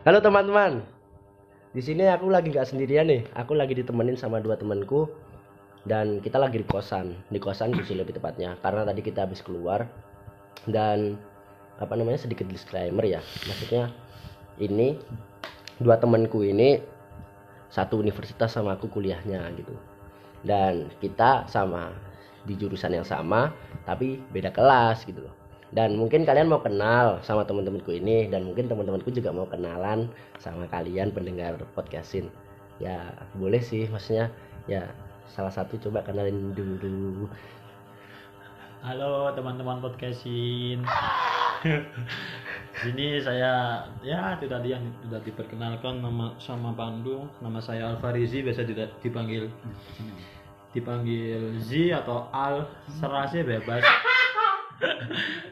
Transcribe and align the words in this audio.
Halo 0.00 0.16
teman-teman. 0.24 0.80
Di 1.76 1.84
sini 1.84 2.08
aku 2.08 2.32
lagi 2.32 2.48
nggak 2.48 2.72
sendirian 2.72 3.04
nih. 3.04 3.20
Aku 3.36 3.52
lagi 3.52 3.76
ditemenin 3.76 4.16
sama 4.16 4.40
dua 4.40 4.56
temanku 4.56 5.12
dan 5.84 6.24
kita 6.24 6.40
lagi 6.40 6.56
di 6.56 6.64
kosan. 6.64 7.12
Di 7.28 7.36
kosan 7.36 7.76
sih 7.84 8.00
lebih 8.00 8.16
tepatnya 8.16 8.56
karena 8.64 8.88
tadi 8.88 9.04
kita 9.04 9.28
habis 9.28 9.44
keluar 9.44 9.84
dan 10.64 11.20
apa 11.76 11.92
namanya 12.00 12.16
sedikit 12.16 12.48
disclaimer 12.48 13.04
ya. 13.04 13.20
Maksudnya 13.44 13.92
ini 14.56 14.96
dua 15.76 16.00
temanku 16.00 16.48
ini 16.48 16.80
satu 17.68 18.00
universitas 18.00 18.56
sama 18.56 18.80
aku 18.80 18.88
kuliahnya 18.88 19.52
gitu. 19.52 19.76
Dan 20.40 20.88
kita 21.04 21.44
sama 21.44 21.92
di 22.48 22.56
jurusan 22.56 22.96
yang 22.96 23.04
sama 23.04 23.52
tapi 23.84 24.16
beda 24.32 24.48
kelas 24.48 25.04
gitu 25.04 25.28
loh 25.28 25.39
dan 25.70 25.94
mungkin 25.94 26.26
kalian 26.26 26.50
mau 26.50 26.58
kenal 26.58 27.22
sama 27.22 27.46
teman-temanku 27.46 27.94
ini 27.94 28.26
dan 28.26 28.42
mungkin 28.42 28.66
teman-temanku 28.66 29.14
juga 29.14 29.30
mau 29.30 29.46
kenalan 29.46 30.10
sama 30.42 30.66
kalian 30.66 31.14
pendengar 31.14 31.54
podcastin 31.78 32.26
ya 32.82 33.14
boleh 33.38 33.62
sih 33.62 33.86
maksudnya 33.86 34.34
ya 34.66 34.90
salah 35.30 35.52
satu 35.52 35.78
coba 35.78 36.02
kenalin 36.02 36.50
dulu 36.56 37.30
Halo 38.80 39.28
teman-teman 39.36 39.76
podcastin. 39.84 40.80
Sini 42.80 43.20
saya 43.20 43.84
ya 44.00 44.40
itu 44.40 44.48
tadi 44.48 44.72
yang 44.72 44.80
sudah 45.04 45.20
diperkenalkan 45.20 46.00
nama 46.00 46.32
sama 46.40 46.72
Pandu, 46.72 47.28
nama 47.44 47.60
saya 47.60 47.92
Alfarizi 47.92 48.40
biasa 48.40 48.64
tidak 48.64 48.96
dipanggil 49.04 49.52
dipanggil 50.72 51.60
Z 51.60 51.92
atau 51.92 52.32
Al 52.32 52.64
serasi 52.88 53.44
bebas. 53.44 53.84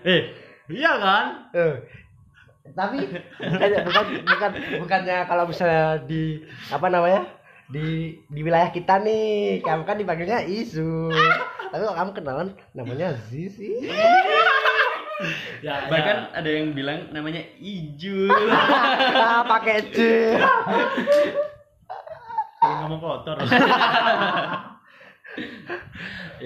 Eh, 0.04 0.22
iya 0.68 0.92
kan? 0.98 1.26
eh 1.54 1.74
tapi 2.76 3.00
bukan 3.40 3.70
bukan 3.88 4.04
bukan 4.28 4.50
bukannya 4.84 5.18
kalau 5.24 5.44
misalnya 5.48 6.02
di 6.04 6.44
apa 6.68 6.86
namanya 6.92 7.22
di 7.68 8.16
di 8.28 8.40
wilayah 8.40 8.72
kita 8.72 9.00
nih 9.00 9.60
kamu 9.60 9.84
kan 9.84 9.96
dipanggilnya 10.00 10.40
isu 10.44 11.12
tapi 11.68 11.82
kalau 11.84 11.96
kamu 11.96 12.10
kenalan 12.16 12.48
namanya 12.72 13.12
Z 13.28 13.32
sih 13.56 13.88
Ya, 15.58 15.90
Bahkan 15.90 16.30
ada 16.30 16.46
yang 16.46 16.78
bilang 16.78 17.10
namanya 17.10 17.42
Ijul. 17.58 18.30
ah, 19.18 19.42
pakai 19.42 19.90
C 19.90 19.98
ya, 22.62 22.70
ngomong 22.86 23.02
kotor. 23.02 23.34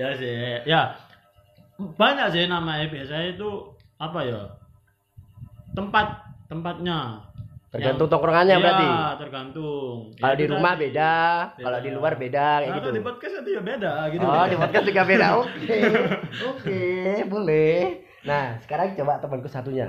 ya 0.01 0.09
sih, 0.17 0.65
ya 0.65 0.97
banyak 1.95 2.27
sih 2.31 2.45
namanya 2.47 2.87
biasanya 2.87 3.27
itu 3.33 3.49
apa 3.97 4.19
ya 4.23 4.43
tempat 5.73 6.07
tempatnya. 6.47 7.23
Tergantung 7.73 8.05
Yang- 8.05 8.13
tongkrongannya 8.13 8.53
Iya, 8.53 8.61
berarti. 8.61 8.87
tergantung. 9.17 9.97
Kalau 10.13 10.29
Ya, 10.29 10.37
di 10.37 10.45
rumah 10.45 10.73
tadi. 10.77 10.83
beda 10.85 11.13
kalau 11.57 11.79
di 11.81 11.91
luar 11.91 12.13
beda 12.21 12.47
kayak 12.53 12.69
Nah, 12.69 12.77
gitu. 12.77 12.89
di 12.93 13.01
podcast 13.01 13.35
itu 13.41 13.51
ya 13.51 13.63
beda 13.65 13.93
gitu. 14.13 14.25
Oh 14.29 14.45
di 14.45 14.57
podcast 14.61 14.85
juga 14.85 15.03
beda 15.09 15.27
oke. 15.41 15.77
Oke 16.53 16.79
boleh. 17.25 17.77
Nah 18.23 18.45
sekarang 18.61 18.93
coba 18.93 19.17
temanku 19.19 19.49
satunya. 19.49 19.89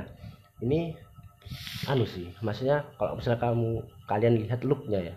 Ini 0.64 0.96
anu 1.92 2.08
sih 2.08 2.32
maksudnya 2.40 2.88
kalau 2.96 3.20
misalnya 3.20 3.44
kamu 3.44 3.70
kalian 4.08 4.34
lihat 4.40 4.64
looknya 4.64 5.00
ya. 5.04 5.16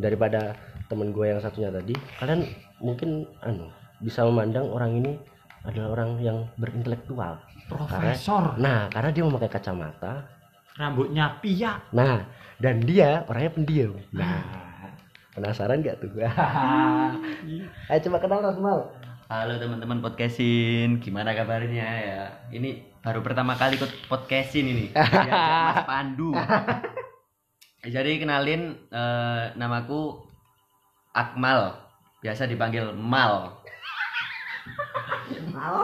Daripada 0.00 0.56
temen 0.88 1.12
gue 1.12 1.26
yang 1.26 1.40
satunya 1.40 1.68
tadi 1.68 1.92
kalian 2.16 2.48
mungkin 2.80 3.28
anu 3.44 3.68
bisa 4.00 4.24
memandang 4.24 4.66
orang 4.66 4.96
ini 4.96 5.20
adalah 5.62 5.88
orang 5.94 6.10
yang 6.18 6.38
berintelektual 6.58 7.38
profesor 7.70 8.58
nah 8.58 8.90
karena 8.90 9.10
dia 9.14 9.22
memakai 9.22 9.50
kacamata 9.50 10.26
rambutnya 10.74 11.38
piak 11.38 11.92
Nah, 11.92 12.24
dan 12.56 12.80
dia 12.80 13.28
orangnya 13.28 13.52
pendiam. 13.52 13.92
Nah, 14.16 14.40
penasaran 15.36 15.84
gak 15.84 16.00
tuh? 16.00 16.08
Ayo 17.92 17.98
coba 18.08 18.18
kenal 18.24 18.40
Rasmal. 18.40 18.88
Halo 19.28 19.56
teman-teman 19.60 20.00
podcastin, 20.00 20.96
gimana 21.00 21.36
kabarnya 21.36 21.88
ya? 22.00 22.22
Ini 22.48 23.00
baru 23.04 23.20
pertama 23.20 23.52
kali 23.56 23.76
ikut 23.76 24.08
podcastin 24.08 24.64
ini. 24.64 24.86
Mas 25.68 25.84
Pandu. 25.84 26.32
Jadi 27.82 28.22
kenalin 28.22 28.76
eh, 28.88 29.44
namaku 29.58 30.24
Akmal, 31.12 31.76
biasa 32.24 32.48
dipanggil 32.48 32.96
Mal. 32.96 33.61
Mal. 35.52 35.76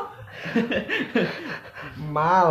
Mal. 2.17 2.51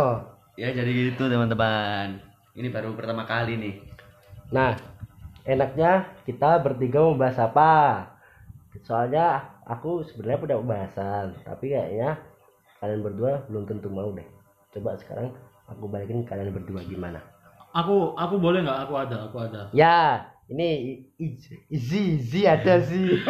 Ya 0.58 0.74
jadi 0.74 0.90
gitu 0.90 1.30
teman-teman. 1.30 2.18
Ini 2.58 2.68
baru 2.74 2.98
pertama 2.98 3.22
kali 3.22 3.54
nih. 3.54 3.74
Nah, 4.50 4.74
enaknya 5.46 6.10
kita 6.26 6.58
bertiga 6.58 6.98
mau 7.04 7.14
bahas 7.14 7.38
apa? 7.38 8.04
Soalnya 8.82 9.46
aku 9.66 10.02
sebenarnya 10.06 10.42
punya 10.42 10.56
pembahasan, 10.58 11.26
tapi 11.46 11.74
kayaknya 11.74 12.18
kalian 12.82 13.02
berdua 13.02 13.46
belum 13.46 13.64
tentu 13.66 13.88
mau 13.90 14.10
deh. 14.10 14.26
Coba 14.74 14.98
sekarang 14.98 15.30
aku 15.70 15.86
balikin 15.86 16.26
kalian 16.26 16.50
berdua 16.50 16.82
gimana? 16.86 17.22
aku 17.72 18.16
aku 18.16 18.34
boleh 18.40 18.64
nggak 18.64 18.88
aku 18.88 18.94
ada 18.96 19.16
aku 19.28 19.36
ada 19.44 19.60
Ya, 19.76 20.24
ini 20.48 20.68
Izi, 21.18 21.54
Izi 21.68 22.40
ada 22.42 22.80
sih. 22.80 23.20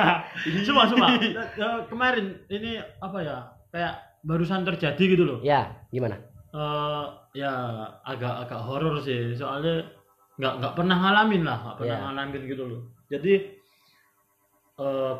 cuma 0.66 0.86
cuma 0.86 1.06
Eh, 1.18 1.80
kemarin 1.86 2.38
ini 2.46 2.78
apa 2.98 3.18
ya 3.18 3.36
kayak 3.68 3.94
barusan 4.22 4.62
terjadi 4.62 5.02
gitu 5.08 5.24
loh 5.24 5.38
Ya, 5.40 5.74
gimana? 5.88 6.18
eh 6.48 7.04
ya 7.36 7.52
agak 8.02 8.48
agak 8.48 8.60
horor 8.60 8.96
sih 8.98 9.30
soalnya 9.32 9.84
nggak 10.36 10.54
nggak 10.56 10.74
pernah 10.74 10.96
ngalamin 10.96 11.42
lah 11.44 11.58
nggak 11.60 11.76
pernah 11.76 11.92
Iya. 11.94 12.04
ngalamin 12.08 12.42
gitu 12.46 12.62
loh 12.64 12.80
jadi 13.06 13.34
eh 14.78 15.14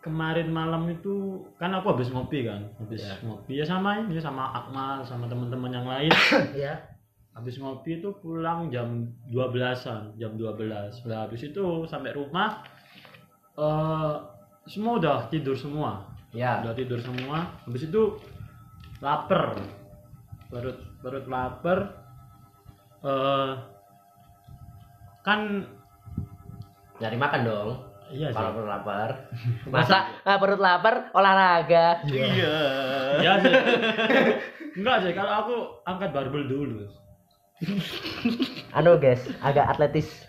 kemarin 0.00 0.48
malam 0.48 0.84
itu 0.86 1.40
kan 1.56 1.72
aku 1.72 1.92
habis 1.92 2.08
ngopi 2.08 2.44
kan 2.44 2.68
habis 2.78 3.02
Iya. 3.02 3.14
ngopi 3.20 3.52
ya 3.56 3.64
sama 3.64 4.00
ini 4.00 4.16
sama 4.16 4.52
Akmal 4.54 5.00
sama 5.02 5.24
teman-teman 5.26 5.72
yang 5.72 5.84
lain 5.84 6.12
Ya. 6.56 6.76
Habis 7.34 7.58
ngopi 7.58 7.98
itu 7.98 8.14
pulang 8.22 8.70
jam 8.70 9.10
12-an 9.28 10.14
jam 10.14 10.32
12 10.38 11.02
nah, 11.04 11.26
habis 11.26 11.42
itu 11.42 11.64
sampai 11.84 12.14
rumah 12.14 12.62
eh 13.54 14.14
semua 14.64 14.92
udah 14.98 15.18
tidur 15.28 15.54
semua 15.54 16.08
Ya. 16.34 16.58
udah 16.66 16.74
tidur 16.74 16.98
semua 16.98 17.46
habis 17.62 17.86
itu 17.86 18.18
lapar 18.98 19.54
perut 20.50 20.78
perut 20.98 21.26
lapar 21.26 21.78
eh 23.02 23.52
kan 25.22 25.40
Nyari 26.94 27.18
makan 27.18 27.40
dong. 27.42 27.70
iya 28.14 28.30
sih 28.30 28.38
Kalau 28.38 28.54
perut 28.54 28.70
lapar. 28.70 29.10
Masa 29.74 30.22
ah, 30.22 30.38
perut 30.38 30.62
lapar 30.62 31.10
olahraga. 31.10 32.06
Iya. 32.06 32.54
iya 33.18 33.32
sih 33.42 33.54
enggak 34.78 34.96
sih 35.06 35.12
kalau 35.14 35.32
aku 35.42 35.56
angkat 35.86 36.10
barbel 36.10 36.46
dulu 36.46 36.82
Anu 38.76 38.98
guys, 38.98 39.22
agak 39.40 39.70
atletis. 39.70 40.26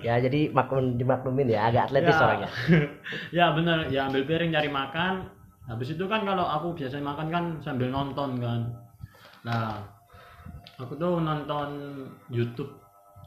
ya 0.00 0.16
jadi 0.16 0.48
maklum 0.50 0.96
dimaklumin 0.96 1.44
ya, 1.46 1.68
agak 1.68 1.90
atletis 1.90 2.16
Ya. 2.16 2.24
orangnya. 2.24 2.50
ya 3.38 3.46
bener 3.52 3.78
ya 3.88 4.00
ambil 4.08 4.24
piring 4.24 4.50
cari 4.50 4.68
makan 4.68 5.28
habis 5.62 5.92
itu 5.92 6.04
kan 6.08 6.24
kalau 6.24 6.42
aku 6.42 6.74
biasanya 6.74 7.04
makan 7.06 7.28
kan 7.28 7.44
sambil 7.60 7.86
nonton 7.86 8.40
kan 8.40 8.60
nah 9.44 9.78
aku 10.74 10.96
tuh 10.96 11.20
nonton 11.20 11.68
YouTube 12.26 12.72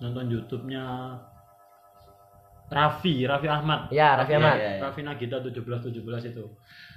nonton 0.01 0.27
YouTube-nya 0.27 1.15
Raffi 2.65 3.23
Raffi 3.23 3.47
Ahmad 3.47 3.87
Ya, 3.87 4.17
Raffi 4.17 4.35
Ahmad. 4.35 4.57
Iya, 4.57 4.69
iya. 4.75 4.81
Raffi 4.83 5.01
Nagita 5.05 5.37
1717 5.39 6.33
itu 6.33 6.45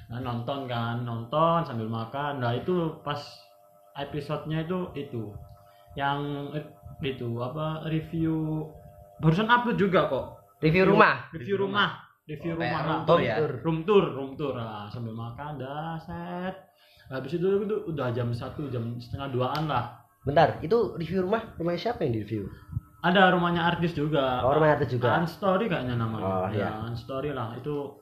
nah 0.09 0.19
nonton 0.19 0.65
kan 0.65 1.05
nonton 1.05 1.63
sambil 1.63 1.87
makan 1.87 2.41
nah 2.41 2.57
itu 2.57 2.97
pas 3.05 3.21
episodenya 3.95 4.65
itu 4.65 4.89
itu 4.97 5.31
yang 5.99 6.55
eh, 6.55 6.63
itu 7.03 7.27
apa 7.39 7.83
review 7.87 8.62
barusan 9.19 9.50
upload 9.50 9.75
juga 9.77 10.06
kok 10.06 10.27
Review 10.59 10.87
rumah. 10.87 11.27
review 11.31 11.59
rumah 11.59 11.91
review 12.23 12.55
Oh, 12.55 12.59
rumah 12.59 12.81
room 12.81 12.95
lah. 12.95 13.06
tour 13.06 13.21
ya? 13.21 13.35
room 13.62 13.79
tour 13.83 14.05
room 14.11 14.31
tour 14.35 14.55
nah, 14.55 14.87
sambil 14.87 15.11
makan 15.12 15.59
dah 15.59 15.99
set 15.99 16.55
habis 17.09 17.35
itu, 17.35 17.47
itu 17.65 17.77
udah 17.89 18.12
jam 18.12 18.31
satu 18.31 18.69
jam 18.69 18.95
setengah 18.97 19.33
duaan 19.33 19.67
lah 19.67 19.99
Bentar, 20.23 20.61
itu 20.61 20.93
review 20.95 21.25
rumah, 21.25 21.41
rumah 21.56 21.73
siapa 21.75 22.05
yang 22.05 22.12
di 22.12 22.21
review? 22.21 22.44
ada 23.01 23.31
rumahnya 23.31 23.62
artis 23.65 23.94
juga 23.94 24.43
Oh, 24.43 24.51
rumah 24.53 24.75
artis 24.75 24.91
juga. 24.91 25.15
Story 25.25 25.67
kayaknya 25.67 25.94
namanya 25.97 26.27
Oh, 26.27 26.47
ya 26.51 26.69
iya. 26.69 26.71
Story 26.94 27.31
lah 27.31 27.55
itu 27.55 27.94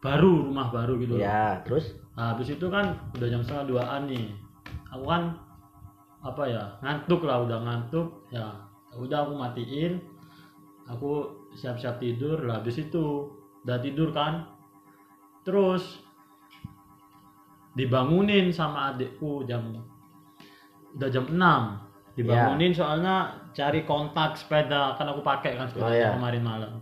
baru 0.00 0.48
rumah 0.48 0.68
baru 0.68 0.96
gitu 0.98 1.16
loh. 1.16 1.22
Ya, 1.22 1.60
terus 1.62 1.92
Nah, 2.14 2.32
habis 2.32 2.46
itu 2.48 2.66
kan 2.68 2.94
udah 3.12 3.28
jam 3.28 3.42
setengah 3.42 3.64
duaan 3.68 4.06
nih. 4.06 4.30
Aku 4.90 5.04
kan 5.04 5.34
apa 6.24 6.42
ya 6.48 6.64
ngantuk 6.80 7.20
lah 7.28 7.44
udah 7.44 7.58
ngantuk 7.60 8.08
ya 8.32 8.48
udah 8.96 9.28
aku 9.28 9.32
matiin 9.36 10.00
aku 10.88 11.28
siap-siap 11.52 12.00
tidur 12.00 12.40
lah 12.48 12.60
habis 12.64 12.80
itu 12.80 13.28
udah 13.64 13.78
tidur 13.80 14.12
kan. 14.12 14.48
Terus 15.44 16.00
dibangunin 17.74 18.48
sama 18.54 18.94
adikku 18.94 19.44
jam 19.44 19.76
udah 20.94 21.08
jam 21.10 21.26
6 21.26 22.14
dibangunin 22.14 22.70
soalnya 22.70 23.34
cari 23.50 23.82
kontak 23.82 24.38
sepeda 24.38 24.94
kan 24.94 25.10
aku 25.10 25.20
pakai 25.26 25.58
kan 25.58 25.66
sepeda 25.66 25.84
Oh, 25.84 25.90
iya. 25.90 26.14
kemarin 26.14 26.42
malam. 26.46 26.72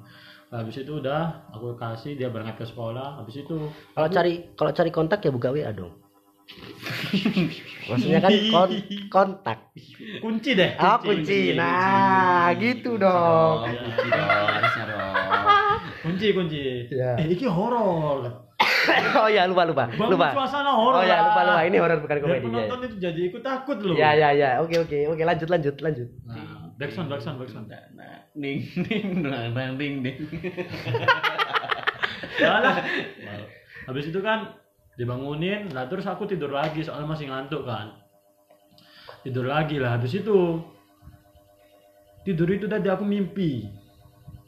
Habis 0.52 0.84
itu 0.84 1.00
udah 1.00 1.48
aku 1.48 1.72
kasih 1.80 2.12
dia 2.12 2.28
berangkat 2.28 2.60
ke 2.60 2.66
sekolah. 2.68 3.16
Habis 3.24 3.40
itu 3.40 3.56
Kalau 3.96 4.08
cari 4.12 4.52
kalau 4.52 4.72
cari 4.76 4.90
kontak 4.92 5.24
ya 5.24 5.32
buka 5.32 5.48
WA 5.48 5.72
dong. 5.72 5.96
Maksudnya 7.82 8.20
kan 8.20 8.30
kon- 8.48 8.82
kontak. 9.08 9.58
kunci 10.18 10.50
deh 10.54 10.70
Ah 10.74 10.96
kunci. 10.96 11.52
Nah, 11.52 12.54
gitu 12.56 12.96
dong. 12.96 13.58
Oh, 13.58 13.66
kunci 13.66 14.08
dong, 14.08 14.46
harusnya 14.48 14.84
dong. 14.86 15.14
kunci 16.02 16.26
kunci 16.32 16.62
Ya. 16.90 17.14
eh 17.14 17.26
ini 17.26 17.46
horor 17.46 18.26
oh 19.14 19.28
ya 19.28 19.46
lupa 19.46 19.62
lupa 19.62 19.86
bangun 19.88 20.10
lupa. 20.10 20.34
suasana 20.34 20.74
horor 20.74 20.98
Oh 20.98 21.04
ya 21.04 21.22
lupa 21.22 21.40
lupa 21.44 21.62
ini 21.62 21.78
horor 21.78 21.98
bukan 22.00 22.16
komedi 22.18 22.42
ya. 22.42 22.50
penonton 22.66 22.78
itu 22.82 22.96
jadi 22.98 23.20
ikut 23.30 23.42
takut 23.42 23.78
loh 23.78 23.94
Ya 23.94 24.10
ya 24.12 24.34
ya. 24.34 24.58
Oke 24.58 24.74
oke 24.76 24.98
oke 25.08 25.22
lanjut 25.22 25.46
lanjut 25.46 25.74
lanjut. 25.78 26.08
nah, 26.24 26.66
backsound 26.76 27.06
backsound 27.06 27.38
backsound 27.38 27.70
Nah, 27.70 28.26
ning 28.34 28.66
ning 28.82 29.22
dang 29.22 29.54
dang 29.54 29.72
ding 29.76 30.02
ding. 30.02 30.16
Ya 32.38 32.58
lah. 32.58 32.74
habis 33.82 34.04
itu 34.06 34.18
kan 34.18 34.50
dibangunin 34.96 35.72
lah 35.72 35.88
terus 35.88 36.04
aku 36.04 36.28
tidur 36.28 36.52
lagi 36.52 36.84
soalnya 36.84 37.08
masih 37.08 37.26
ngantuk 37.32 37.64
kan 37.64 37.96
tidur 39.24 39.48
lagi 39.48 39.80
lah 39.80 39.96
habis 39.96 40.12
itu 40.16 40.60
tidur 42.22 42.48
itu 42.52 42.66
tadi 42.68 42.86
aku 42.92 43.02
mimpi 43.02 43.66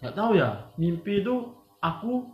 nggak 0.05 0.15
tahu 0.15 0.37
ya 0.37 0.69
mimpi 0.77 1.25
itu 1.25 1.49
aku 1.81 2.29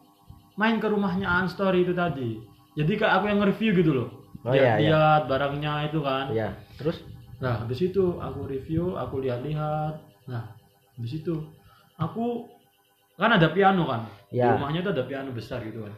main 0.59 0.77
ke 0.83 0.87
rumahnya 0.91 1.27
Anstori 1.31 1.87
itu 1.87 1.95
tadi 1.95 2.37
jadi 2.75 2.93
kayak 2.99 3.15
aku 3.21 3.25
yang 3.31 3.39
nge-review 3.43 3.73
gitu 3.77 3.93
loh 3.95 4.11
Oh, 4.41 4.57
iya, 4.57 4.81
iya. 4.81 4.89
lihat 4.89 5.29
barangnya 5.29 5.93
itu 5.93 6.01
kan 6.01 6.33
Ya 6.33 6.57
terus 6.81 7.05
Nah, 7.41 7.65
habis 7.65 7.81
itu 7.81 8.21
aku 8.21 8.45
review, 8.45 9.01
aku 9.01 9.25
lihat-lihat. 9.25 9.97
Nah, 10.29 10.45
habis 10.93 11.13
itu 11.17 11.41
aku 11.97 12.45
kan 13.17 13.33
ada 13.33 13.49
piano 13.49 13.89
kan. 13.89 14.05
Di 14.29 14.45
Ya. 14.45 14.53
rumahnya 14.53 14.85
itu 14.85 14.93
ada 14.93 15.05
piano 15.09 15.33
besar 15.33 15.65
gitu 15.65 15.89
kan. 15.89 15.95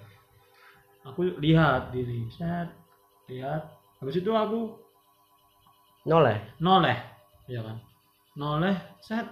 Aku 1.02 1.34
lihat 1.43 1.90
ini, 1.93 2.31
set, 2.31 2.70
lihat. 3.26 3.66
Habis 3.99 4.22
itu 4.22 4.31
aku 4.31 4.70
noleh. 6.06 6.38
noleh, 6.58 6.99
ya 7.46 7.62
kan. 7.62 7.76
Noleh, 8.34 8.75
set. 9.02 9.26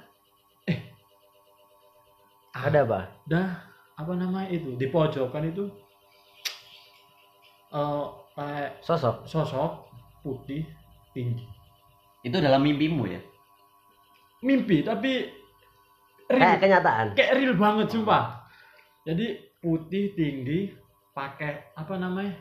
Eh, 0.66 0.78
Ada 2.50 2.82
apa? 2.82 3.00
dah 3.24 3.48
apa 3.94 4.12
namanya 4.16 4.50
itu 4.50 4.74
di 4.74 4.88
pojokan 4.88 5.52
itu 5.52 5.68
eh 7.70 8.04
kayak 8.34 8.80
Sosok. 8.82 9.28
sosok 9.28 9.86
putih 10.24 10.64
tinggi 11.12 11.44
Itu 12.24 12.40
dalam 12.40 12.64
mimpimu 12.64 13.04
ya? 13.06 13.20
mimpi 14.40 14.80
tapi 14.82 15.28
real. 16.26 16.40
Kayak 16.40 16.58
kenyataan. 16.64 17.06
kayak 17.12 17.32
real 17.38 17.54
banget 17.54 17.86
sumpah 17.92 18.40
jadi 19.04 19.26
putih 19.60 20.16
tinggi 20.16 20.72
pakai 21.10 21.74
apa 21.74 21.94
namanya 21.96 22.34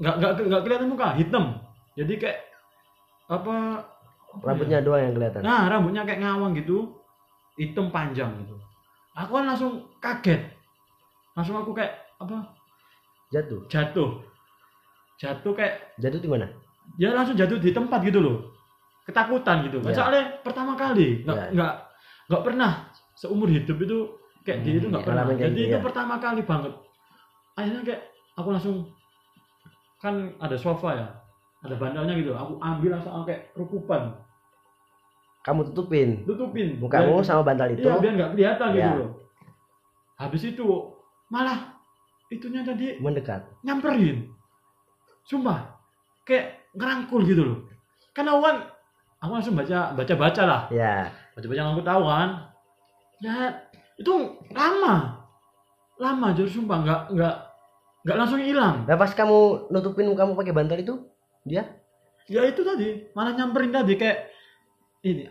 nggak 0.00 0.14
nggak 0.18 0.32
nggak 0.50 0.62
kelihatan 0.66 0.88
muka 0.90 1.14
hitam 1.14 1.44
jadi 1.94 2.14
kayak 2.18 2.38
apa 3.28 3.54
Rambutnya 4.32 4.80
doang 4.80 5.04
yang 5.04 5.14
kelihatan. 5.14 5.40
ya? 5.40 5.44
nah 5.44 5.62
rambutnya 5.68 6.02
kayak 6.08 6.20
ngawang 6.24 6.52
gitu 6.56 6.88
hitam 7.54 7.92
panjang 7.92 8.32
gitu 8.40 8.56
aku 9.12 9.30
kan 9.36 9.44
langsung 9.46 9.72
kaget 10.00 10.40
langsung 11.36 11.56
aku 11.56 11.72
kayak 11.72 11.92
apa 12.16 12.40
Jatuh. 13.32 13.60
jatuh 13.68 14.10
jatuh 15.16 15.52
kayak 15.52 15.96
Jatuh 16.00 16.20
di 16.20 16.28
mana? 16.28 16.48
dia 16.96 17.12
langsung 17.12 17.36
jatuh 17.36 17.56
di 17.56 17.70
tempat 17.70 18.00
gitu 18.02 18.18
loh 18.20 18.36
ketakutan 19.04 19.64
gitu 19.68 19.78
Ya. 19.84 19.94
soalnya 19.94 20.24
pertama 20.40 20.72
kali 20.74 21.22
nggak 21.22 21.36
Ya. 21.36 21.46
nggak 21.52 21.74
nggak 22.32 22.42
pernah 22.42 22.70
seumur 23.14 23.46
hidup 23.46 23.76
itu 23.78 23.98
kayak 24.42 24.58
gitu 24.62 24.76
itu 24.76 24.86
nggak 24.90 25.02
ya, 25.02 25.08
pernah. 25.08 25.24
jadi 25.30 25.50
gitu, 25.50 25.70
itu 25.70 25.76
ya. 25.78 25.82
pertama 25.82 26.14
kali 26.18 26.42
banget. 26.42 26.72
Akhirnya 27.54 27.82
kayak 27.82 28.02
aku 28.34 28.48
langsung 28.50 28.76
kan 29.98 30.14
ada 30.36 30.56
sofa 30.56 30.88
ya 30.92 31.06
ada 31.62 31.74
bantalnya 31.76 32.14
gitu. 32.14 32.34
Aku 32.34 32.58
ambil 32.58 32.90
langsung 32.94 33.22
kayak 33.22 33.54
kerukupan 33.54 34.18
Kamu 35.42 35.74
tutupin? 35.74 36.22
Tutupin. 36.22 36.78
Mukamu 36.78 37.18
Biar- 37.18 37.26
sama 37.26 37.42
bantal 37.42 37.74
itu. 37.74 37.82
iya 37.82 37.98
biar 37.98 38.14
nggak 38.14 38.30
kelihatan 38.32 38.68
gitu 38.70 38.78
Ya. 38.78 38.94
loh. 38.94 39.10
Habis 40.14 40.42
itu 40.46 40.66
malah 41.26 41.58
itunya 42.30 42.62
tadi 42.62 43.02
mendekat. 43.02 43.42
nyamperin. 43.62 44.30
Sumpah 45.26 45.82
kayak 46.22 46.62
ngerangkul 46.78 47.26
gitu 47.26 47.42
loh. 47.42 47.58
Kan 48.14 48.30
aku 48.30 48.38
kan 48.38 48.56
aku 49.18 49.30
langsung 49.34 49.58
baca 49.58 49.90
baca 49.92 50.14
baca 50.14 50.42
lah. 50.46 50.62
Ya. 50.70 51.10
baca 51.34 51.42
baca 51.42 51.58
yang 51.58 51.74
aku 51.74 51.82
tahu 51.82 52.02
kan. 52.06 52.28
Ya 53.18 53.34
itu 54.02 54.14
lama. 54.50 55.22
Lama 56.02 56.26
jadi 56.34 56.50
sumpah. 56.50 56.82
Nggak 56.82 57.00
nggak 57.14 57.36
nggak 58.02 58.16
langsung 58.18 58.42
hilang. 58.42 58.84
Nah 58.84 58.98
pas 58.98 59.14
kamu 59.14 59.70
nutupin 59.70 60.10
mukamu 60.10 60.34
pakai 60.34 60.50
bantal 60.50 60.78
itu, 60.82 60.94
dia? 61.46 61.62
Ya 62.26 62.42
itu 62.42 62.66
tadi. 62.66 63.06
Malah 63.14 63.38
nyamperin 63.38 63.70
tadi 63.70 63.94
kayak 63.94 64.18
ini 65.02 65.26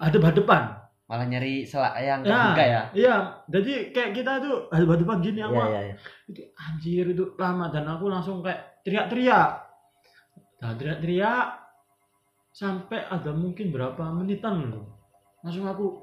hadap 0.00 0.24
hadapan 0.32 0.62
Malah 1.08 1.28
nyari 1.28 1.68
selak 1.68 1.92
yang 2.00 2.24
ya 2.24 2.56
kebuka 2.56 2.64
ya? 2.64 2.82
iya. 2.96 3.16
Jadi 3.44 3.92
kayak 3.92 4.16
kita 4.16 4.40
tuh 4.40 4.56
hadap 4.72 4.96
hadapan 4.96 5.16
gini 5.20 5.38
ya 5.44 5.48
ya, 5.52 5.80
ya. 5.92 5.94
itu 6.24 6.40
anjir 6.56 7.04
itu 7.12 7.24
lama. 7.36 7.68
Dan 7.68 7.84
aku 7.84 8.08
langsung 8.08 8.40
kayak 8.40 8.80
teriak-teriak. 8.80 9.50
Nah 10.64 10.72
teriak-teriak 10.72 11.46
sampai 12.52 13.04
ada 13.12 13.28
mungkin 13.36 13.68
berapa 13.68 14.00
menitan. 14.08 14.72
Loh 14.72 14.92
langsung 15.44 15.66
aku 15.66 16.00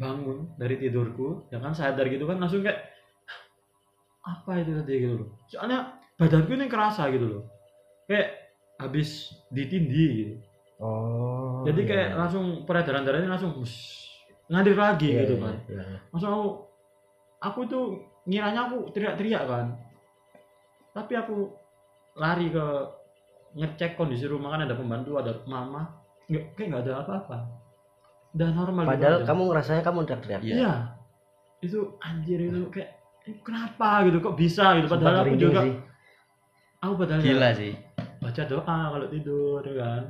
bangun 0.00 0.48
dari 0.56 0.80
tidurku 0.80 1.44
ya 1.52 1.60
kan 1.60 1.76
sadar 1.76 2.08
gitu 2.08 2.24
kan 2.24 2.40
langsung 2.40 2.64
kayak 2.64 2.80
"Hah, 4.24 4.40
apa 4.40 4.64
itu 4.64 4.72
tadi 4.80 4.94
gitu 5.04 5.14
loh 5.20 5.28
soalnya 5.46 6.00
badanku 6.16 6.56
ini 6.56 6.66
kerasa 6.72 7.12
gitu 7.12 7.26
loh 7.28 7.42
kayak 8.08 8.28
habis 8.80 9.36
ditindih 9.52 10.10
gitu 10.16 10.34
Oh. 10.80 11.60
jadi 11.68 11.80
kayak 11.84 12.08
iya. 12.08 12.16
langsung 12.16 12.64
peredaran 12.64 13.04
darahnya 13.04 13.36
langsung 13.36 13.52
wush, 13.60 14.08
ngalir 14.48 14.72
lagi 14.72 15.12
Iya, 15.12 15.28
gitu 15.28 15.36
kan 15.36 15.60
iya, 15.68 15.76
iya. 15.84 15.98
Maksud 16.08 16.28
aku, 16.32 16.46
aku 17.44 17.60
tuh 17.68 17.84
ngiranya 18.24 18.64
aku 18.72 18.88
teriak-teriak 18.96 19.44
kan. 19.44 19.66
Tapi 20.96 21.12
aku 21.20 21.52
lari 22.16 22.48
ke 22.48 22.64
ngecek 23.60 24.00
kondisi 24.00 24.24
rumah 24.24 24.56
kan 24.56 24.64
ada 24.64 24.72
pembantu, 24.72 25.20
ada 25.20 25.36
mama. 25.44 26.00
Nggak, 26.32 26.44
kayak 26.56 26.68
nggak 26.72 26.82
ada 26.88 26.94
apa-apa. 27.04 27.38
Udah 28.30 28.48
normal 28.50 28.82
gitu 28.82 28.90
Padahal 28.90 29.16
aja. 29.16 29.26
kamu 29.26 29.42
ngerasanya 29.44 29.82
kamu 29.82 29.98
teriak-teriak. 30.02 30.40
Iya. 30.40 30.54
Iya. 30.54 30.72
Itu 31.60 31.78
anjir 31.98 32.38
itu 32.40 32.60
kayak 32.68 32.90
eh, 33.22 33.36
kenapa 33.40 33.88
gitu 34.04 34.18
kok 34.18 34.34
bisa 34.34 34.64
gitu 34.76 34.86
Sumpah 34.86 34.96
padahal 35.02 35.16
aku 35.22 35.36
juga 35.36 35.60
sih. 35.60 35.74
aku 36.78 36.92
padahal 36.96 37.20
Gila 37.20 37.46
ya 37.46 37.54
sih. 37.54 37.72
baca 38.16 38.42
doa 38.44 38.78
kalau 38.90 39.06
tidur 39.06 39.60
ya 39.62 39.74
kan 39.76 40.04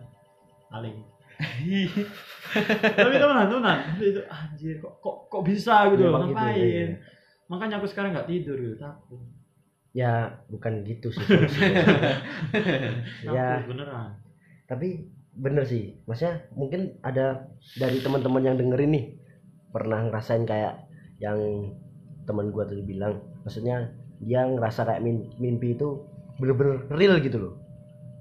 paling 0.68 0.96
tapi 2.92 3.16
teman 3.16 3.48
teman 3.48 3.78
itu 3.96 4.20
anjir 4.26 4.76
kok 4.76 4.92
kok 4.98 5.16
kok 5.26 5.42
bisa 5.42 5.88
gitu 5.88 6.04
Memang 6.04 6.28
gitu, 6.28 6.36
ngapain 6.36 6.54
iya, 6.54 6.66
iya. 6.84 6.96
makanya 7.46 7.78
aku 7.78 7.86
sekarang 7.86 8.12
nggak 8.12 8.28
tidur 8.28 8.56
gitu 8.56 8.76
takut 8.76 9.22
Ya 9.90 10.12
bukan 10.46 10.86
gitu 10.86 11.10
sih. 11.10 11.18
ya 13.26 13.62
beneran 13.64 14.14
tapi 14.66 15.10
bener 15.40 15.64
sih. 15.64 15.98
Maksudnya 16.04 16.46
mungkin 16.52 17.00
ada 17.00 17.48
dari 17.80 17.98
teman-teman 18.04 18.44
yang 18.44 18.56
dengerin 18.60 18.92
nih 18.92 19.06
pernah 19.72 20.04
ngerasain 20.06 20.44
kayak 20.44 20.86
yang 21.18 21.38
teman 22.28 22.52
gua 22.52 22.68
tadi 22.68 22.84
bilang. 22.84 23.24
Maksudnya 23.42 23.96
dia 24.20 24.44
ngerasa 24.44 24.84
kayak 24.84 25.02
mimpi 25.40 25.74
itu 25.74 26.04
bener-bener 26.36 26.84
real 26.92 27.16
gitu 27.24 27.38
loh. 27.40 27.54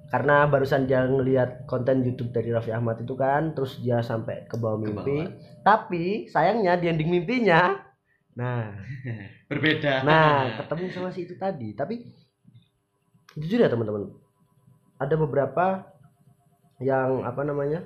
Karena 0.09 0.49
barusan 0.49 0.89
dia 0.89 1.05
ngelihat 1.05 1.69
konten 1.69 2.01
YouTube 2.01 2.33
dari 2.33 2.49
Raffi 2.49 2.73
Ahmad 2.73 2.97
itu 3.05 3.13
kan, 3.13 3.53
terus 3.53 3.77
dia 3.77 4.01
sampai 4.01 4.49
ke 4.49 4.57
bawah 4.57 4.81
mimpi. 4.81 5.21
bawah. 5.21 5.29
Tapi 5.61 6.25
sayangnya 6.33 6.81
di 6.81 6.89
ending 6.89 7.13
mimpinya, 7.13 7.77
nah 8.33 8.73
Berbeda. 9.49 10.05
Nah, 10.05 10.61
ketemu 10.61 10.85
sama 10.93 11.09
si 11.09 11.25
itu 11.25 11.33
tadi. 11.33 11.73
Tapi 11.73 12.05
jujur 13.33 13.65
ya 13.65 13.69
teman-teman, 13.69 14.13
ada 15.01 15.15
beberapa 15.17 15.89
yang 16.79 17.23
apa 17.27 17.43
namanya 17.43 17.83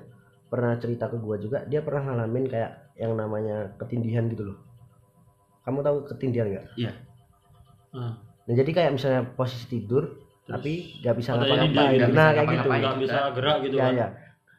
pernah 0.50 0.78
cerita 0.78 1.10
ke 1.10 1.18
gua 1.18 1.36
juga. 1.38 1.66
Dia 1.66 1.82
pernah 1.82 2.14
ngalamin 2.14 2.46
kayak 2.46 2.94
yang 2.98 3.18
namanya 3.18 3.74
ketindihan 3.78 4.30
gitu 4.30 4.54
loh. 4.54 4.58
Kamu 5.66 5.82
tahu 5.82 5.96
ketindihan 6.06 6.50
nggak? 6.50 6.66
nah, 7.94 8.14
Nah, 8.44 8.52
jadi 8.52 8.70
kayak 8.76 8.92
misalnya 8.92 9.22
posisi 9.32 9.64
tidur, 9.70 10.04
Terus 10.44 10.52
tapi 10.60 10.72
nggak 11.00 11.14
bisa 11.16 11.30
ini 11.32 11.38
ngapa-ngapain. 11.40 11.96
Nah, 11.96 12.08
bisa 12.12 12.24
kayak 12.28 12.48
gitu. 12.52 12.68
nggak 12.68 12.96
bisa 13.00 13.18
gerak 13.32 13.56
gitu 13.64 13.76
Ya, 13.80 13.84
kan 13.88 13.94
ya. 13.96 14.08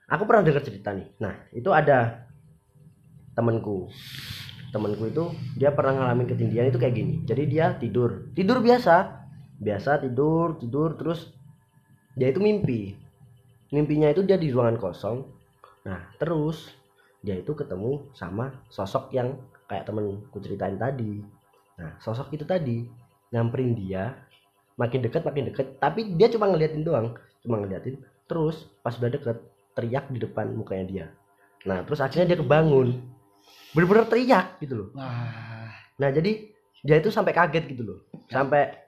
Aku 0.06 0.24
pernah 0.26 0.42
dengar 0.46 0.64
cerita 0.66 0.90
nih. 0.94 1.08
Nah, 1.22 1.34
itu 1.54 1.70
ada 1.70 2.26
temanku. 3.38 3.90
Temanku 4.74 5.04
itu 5.08 5.24
dia 5.56 5.70
pernah 5.72 5.94
ngalamin 6.02 6.26
ketindihan 6.26 6.68
itu 6.68 6.82
kayak 6.82 6.96
gini. 6.98 7.14
Jadi 7.30 7.44
dia 7.46 7.78
tidur, 7.78 8.34
tidur 8.34 8.58
biasa, 8.60 8.96
biasa 9.62 10.02
tidur, 10.02 10.58
tidur 10.58 10.98
terus 10.98 11.30
dia 12.18 12.34
itu 12.34 12.42
mimpi. 12.42 12.98
Mimpinya 13.76 14.08
itu 14.08 14.24
dia 14.24 14.40
di 14.40 14.48
ruangan 14.56 14.80
kosong. 14.80 15.28
Nah 15.84 16.00
terus 16.16 16.72
dia 17.20 17.36
itu 17.36 17.52
ketemu 17.52 18.08
sama 18.16 18.56
sosok 18.72 19.12
yang 19.12 19.36
kayak 19.68 19.84
temenku 19.84 20.40
ceritain 20.40 20.80
tadi. 20.80 21.20
Nah 21.76 22.00
sosok 22.00 22.32
itu 22.32 22.48
tadi 22.48 22.88
nyamperin 23.36 23.76
dia 23.76 24.16
makin 24.80 25.04
deket 25.04 25.28
makin 25.28 25.52
deket. 25.52 25.76
Tapi 25.84 26.16
dia 26.16 26.32
cuma 26.32 26.48
ngeliatin 26.48 26.88
doang 26.88 27.12
cuma 27.44 27.60
ngeliatin. 27.60 28.00
Terus 28.32 28.72
pas 28.80 28.96
udah 28.96 29.12
deket 29.12 29.38
teriak 29.76 30.08
di 30.08 30.24
depan 30.24 30.56
mukanya 30.56 30.86
dia. 30.88 31.06
Nah 31.68 31.84
terus 31.84 32.00
akhirnya 32.00 32.32
dia 32.32 32.40
kebangun. 32.40 32.96
Bener-bener 33.76 34.08
teriak 34.08 34.56
gitu 34.64 34.74
loh. 34.80 34.90
Nah 36.00 36.10
jadi 36.16 36.56
dia 36.86 36.96
itu 37.02 37.12
sampai 37.12 37.36
kaget 37.36 37.66
gitu 37.76 37.84
loh. 37.84 38.00
Sampai 38.32 38.86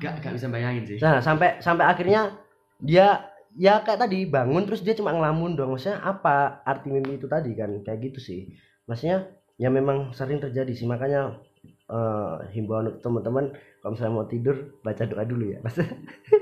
gak 0.00 0.24
gak 0.24 0.32
bisa 0.34 0.48
bayangin 0.48 0.84
sih. 0.84 0.98
Nah, 1.00 1.20
sampai 1.20 1.60
sampai 1.60 1.84
akhirnya 1.86 2.34
dia 2.80 3.35
ya 3.56 3.80
kayak 3.82 4.06
tadi 4.06 4.28
bangun 4.28 4.68
terus 4.68 4.84
dia 4.84 4.92
cuma 4.92 5.16
ngelamun 5.16 5.56
dong. 5.56 5.72
Maksudnya 5.74 5.98
apa 6.04 6.60
arti 6.62 6.92
mimpi 6.92 7.16
itu 7.16 7.26
tadi 7.26 7.56
kan 7.56 7.80
kayak 7.82 8.12
gitu 8.12 8.20
sih. 8.20 8.52
Maksudnya 8.84 9.32
ya 9.56 9.72
memang 9.72 10.12
sering 10.12 10.38
terjadi 10.38 10.72
sih 10.76 10.84
makanya 10.84 11.40
eh 11.86 12.34
himbauan 12.54 12.92
untuk 12.92 13.02
teman-teman 13.02 13.44
kalau 13.80 13.94
misalnya 13.96 14.14
mau 14.14 14.26
tidur 14.28 14.56
baca 14.84 15.02
doa 15.08 15.24
dulu 15.24 15.56
ya. 15.56 15.58
Maksudnya 15.64 15.96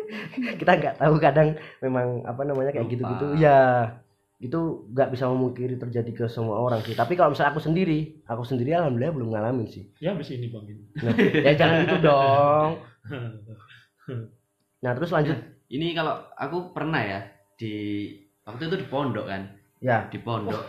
kita 0.60 0.72
nggak 0.74 0.94
tahu 1.00 1.14
kadang 1.22 1.48
memang 1.80 2.26
apa 2.26 2.42
namanya 2.42 2.74
kayak 2.74 2.90
gitu-gitu. 2.90 3.38
Ya 3.38 3.58
itu 4.42 4.90
nggak 4.92 5.14
bisa 5.14 5.30
memungkiri 5.30 5.78
terjadi 5.78 6.10
ke 6.10 6.24
semua 6.26 6.58
orang 6.58 6.82
sih. 6.82 6.92
Tapi 6.92 7.14
kalau 7.14 7.32
misalnya 7.32 7.54
aku 7.54 7.62
sendiri, 7.62 8.20
aku 8.26 8.42
sendiri 8.44 8.74
alhamdulillah 8.74 9.14
belum 9.14 9.30
ngalamin 9.32 9.70
sih. 9.70 9.88
Ya 10.02 10.12
habis 10.12 10.28
ini 10.34 10.50
bang. 10.50 10.66
Nah, 11.00 11.14
ya 11.16 11.52
jangan 11.54 11.78
gitu 11.86 11.96
dong. 12.10 12.70
Nah 14.84 14.92
terus 14.92 15.14
lanjut 15.14 15.53
Ini 15.74 15.90
kalau 15.90 16.14
aku 16.32 16.70
pernah 16.70 17.02
ya 17.02 17.18
di 17.58 18.06
waktu 18.46 18.70
itu 18.70 18.76
di 18.78 18.86
pondok 18.86 19.26
kan, 19.26 19.42
ya 19.82 20.06
di 20.06 20.22
pondok. 20.22 20.62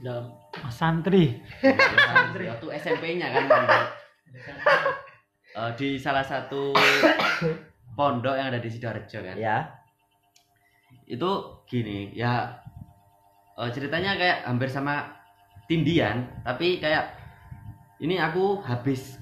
Dalam 0.00 0.32
santri. 0.72 1.36
Waktu 2.48 2.66
SMP-nya 2.72 3.36
kan 3.36 3.44
pondok. 3.44 3.84
Eh, 5.50 5.70
di 5.76 5.88
salah 6.00 6.24
satu 6.24 6.72
pondok 7.92 8.32
yang 8.32 8.48
ada 8.48 8.62
di 8.62 8.70
Sidoarjo 8.70 9.18
kan. 9.20 9.36
ya 9.36 9.56
itu 11.04 11.30
gini 11.66 12.14
ya 12.14 12.54
eh, 13.58 13.70
ceritanya 13.74 14.14
kayak 14.14 14.46
hampir 14.46 14.70
sama 14.70 15.10
tindian 15.66 16.22
tapi 16.46 16.78
kayak 16.78 17.10
ini 17.98 18.14
aku 18.14 18.62
habis 18.62 19.18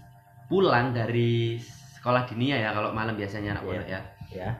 pulang 0.53 0.93
dari 0.93 1.57
sekolah 1.97 2.29
dinia 2.29 2.61
ya 2.61 2.77
kalau 2.77 2.93
malam 2.93 3.17
biasanya 3.17 3.57
anak 3.57 3.65
Iya. 3.65 3.69
pondok 3.73 3.89
ya 3.89 4.01
ya 4.29 4.51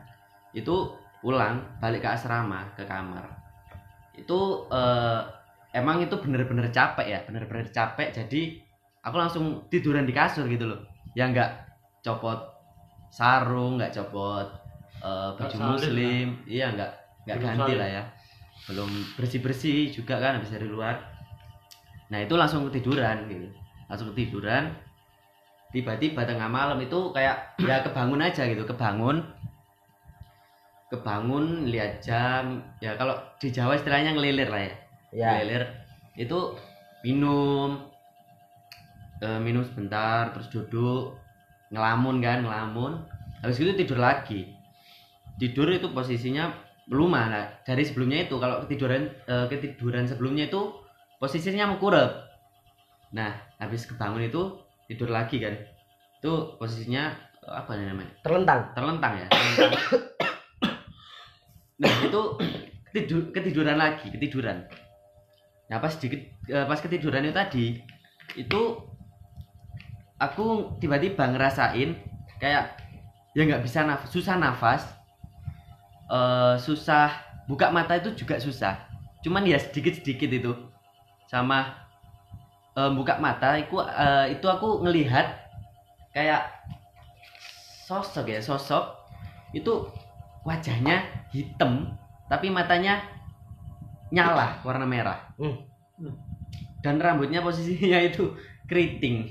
itu 0.53 0.93
pulang 1.19 1.61
balik 1.83 2.07
ke 2.07 2.09
asrama 2.09 2.65
ke 2.79 2.87
kamar. 2.87 3.25
Itu 4.15 4.67
eh, 4.71 5.21
emang 5.75 6.03
itu 6.03 6.15
bener-bener 6.19 6.71
capek 6.71 7.07
ya 7.07 7.21
bener-bener 7.27 7.69
capek. 7.69 8.15
Jadi 8.15 8.63
aku 9.03 9.17
langsung 9.19 9.67
tiduran 9.69 10.07
di 10.07 10.15
kasur 10.15 10.47
gitu 10.47 10.69
loh. 10.71 10.81
Ya 11.13 11.29
nggak 11.29 11.51
copot 12.05 12.39
sarung 13.09 13.81
nggak 13.81 13.93
copot 13.93 14.47
eh, 15.03 15.31
baju 15.35 15.57
salin 15.57 15.73
muslim. 15.75 16.27
iya 16.45 16.71
nggak 16.73 16.93
nggak 17.27 17.37
ganti 17.41 17.73
salin. 17.75 17.79
lah 17.81 17.89
ya. 17.91 18.03
Belum 18.69 18.91
bersih 19.17 19.41
bersih 19.41 19.91
juga 19.91 20.21
kan 20.21 20.39
habis 20.39 20.53
dari 20.53 20.69
luar. 20.69 20.97
Nah 22.09 22.25
itu 22.25 22.35
langsung 22.39 22.69
ketiduran 22.71 23.27
gitu. 23.29 23.49
Langsung 23.89 24.13
ketiduran 24.13 24.73
tiba-tiba 25.69 26.25
tengah 26.25 26.49
malam 26.49 26.81
itu 26.81 27.13
kayak 27.13 27.61
ya 27.61 27.85
kebangun 27.85 28.25
aja 28.25 28.49
gitu 28.49 28.65
kebangun 28.65 29.21
kebangun 30.89 31.69
lihat 31.69 32.01
jam. 32.01 32.65
Ya 32.81 32.97
kalau 32.97 33.17
di 33.37 33.53
Jawa 33.53 33.77
istilahnya 33.77 34.17
ngelilir 34.17 34.49
lah 34.49 34.63
ya. 34.65 34.75
Ya. 35.13 35.29
Ngelilir. 35.37 35.63
Itu 36.17 36.57
minum 37.05 37.89
eh, 39.21 39.41
minum 39.41 39.63
sebentar 39.63 40.33
terus 40.33 40.49
duduk. 40.49 41.17
Ngelamun 41.69 42.25
kan 42.25 42.43
ngelamun. 42.43 43.05
Habis 43.45 43.61
itu 43.63 43.73
tidur 43.77 44.01
lagi. 44.01 44.57
Tidur 45.39 45.71
itu 45.71 45.93
posisinya 45.95 46.51
melumah 46.89 47.29
nah 47.29 47.45
dari 47.69 47.85
sebelumnya 47.85 48.25
itu 48.25 48.41
kalau 48.41 48.65
ketiduran 48.65 49.13
eh, 49.29 49.47
ketiduran 49.53 50.09
sebelumnya 50.09 50.49
itu 50.49 50.73
posisinya 51.21 51.69
mengkurep 51.69 52.25
nah 53.13 53.37
habis 53.61 53.85
kebangun 53.85 54.25
itu 54.25 54.57
tidur 54.89 55.13
lagi 55.13 55.37
kan. 55.39 55.55
Itu 56.19 56.57
posisinya 56.57 57.13
apa 57.45 57.77
namanya? 57.77 58.13
Terlentang. 58.25 58.61
Terlentang 58.73 59.13
ya 59.21 59.27
terlentang. 59.29 59.73
Nah 61.79 61.93
itu 62.03 62.23
tidur 62.91 63.31
ketiduran 63.31 63.79
lagi 63.79 64.11
ketiduran. 64.11 64.67
Nah 65.71 65.79
pas 65.79 65.95
di 66.01 66.07
eh, 66.51 66.67
pas 66.67 66.81
ketiduran 66.81 67.23
itu 67.23 67.35
tadi 67.35 67.67
itu 68.35 68.63
aku 70.19 70.77
tiba-tiba 70.83 71.31
ngerasain 71.31 71.95
kayak 72.43 72.83
ya 73.37 73.43
nggak 73.47 73.63
bisa 73.63 73.87
nafas 73.87 74.11
susah 74.11 74.35
nafas 74.35 74.83
eh, 76.11 76.55
susah 76.59 77.15
buka 77.47 77.71
mata 77.71 77.95
itu 77.97 78.13
juga 78.19 78.43
susah. 78.43 78.75
Cuman 79.23 79.47
ya 79.47 79.59
sedikit 79.63 79.95
sedikit 80.03 80.31
itu 80.35 80.53
sama 81.31 81.87
eh, 82.75 82.91
buka 82.91 83.23
mata 83.23 83.55
itu 83.55 83.79
eh, 83.79 84.35
itu 84.35 84.47
aku 84.51 84.83
ngelihat 84.83 85.47
kayak 86.11 86.51
sosok 87.87 88.27
ya 88.29 88.41
sosok 88.43 88.85
itu 89.57 89.89
wajahnya 90.49 91.05
hitam 91.29 91.93
tapi 92.33 92.49
matanya 92.49 93.05
nyala 94.09 94.65
warna 94.65 94.89
merah. 94.89 95.21
Hmm. 95.37 95.61
dan 96.81 96.97
rambutnya 97.03 97.45
posisinya 97.45 98.01
itu 98.09 98.33
keriting. 98.65 99.29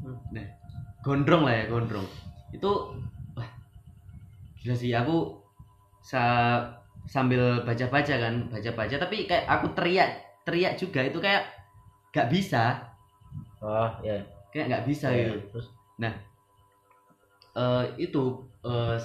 Hmm. 0.00 0.16
nah 0.32 0.46
gondrong 1.04 1.44
lah 1.44 1.54
ya 1.60 1.64
gondrong. 1.68 2.08
Itu 2.54 2.96
wah 3.36 3.48
gila 4.62 4.72
sih 4.72 4.96
aku 4.96 5.36
sa 6.00 6.22
sambil 7.04 7.60
baca-baca 7.68 8.14
kan 8.16 8.48
baca-baca 8.48 8.96
tapi 8.96 9.28
kayak 9.28 9.44
aku 9.44 9.76
teriak 9.76 10.24
teriak 10.48 10.80
juga 10.80 11.04
itu 11.04 11.20
kayak 11.20 11.44
gak 12.16 12.32
bisa. 12.32 12.80
Oh 13.60 13.90
ya. 14.00 14.24
Kayak 14.54 14.66
nggak 14.70 14.84
bisa 14.86 15.10
Ya, 15.10 15.34
gitu. 15.34 15.40
terus? 15.50 15.66
Eh 17.54 17.84
itu 17.98 18.22
eh, 18.62 18.96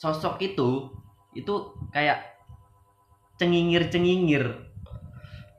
sosok 0.00 0.40
itu 0.40 0.88
itu 1.36 1.54
kayak 1.92 2.24
cengingir 3.36 3.92
cengingir 3.92 4.44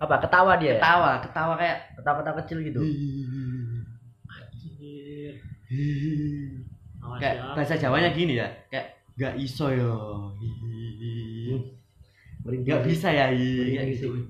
apa 0.01 0.17
ketawa 0.17 0.57
dia 0.57 0.73
ya? 0.73 0.81
ketawa 0.81 1.11
ketawa 1.21 1.53
kayak 1.61 1.77
ketawa 1.93 2.15
ketawa 2.25 2.35
kecil 2.41 2.57
gitu 2.65 2.81
kayak 7.21 7.35
ya. 7.37 7.53
bahasa 7.53 7.75
Jawanya 7.77 8.09
gini 8.13 8.41
ya 8.41 8.47
kayak 8.73 8.97
nggak 9.17 9.33
iso 9.37 9.69
ya 9.69 9.91
Merinding. 12.41 12.65
nggak 12.65 12.83
bisa 12.89 13.07
ya 13.13 13.29
kayak 13.29 13.93
gitu 13.93 14.17
sih. 14.17 14.25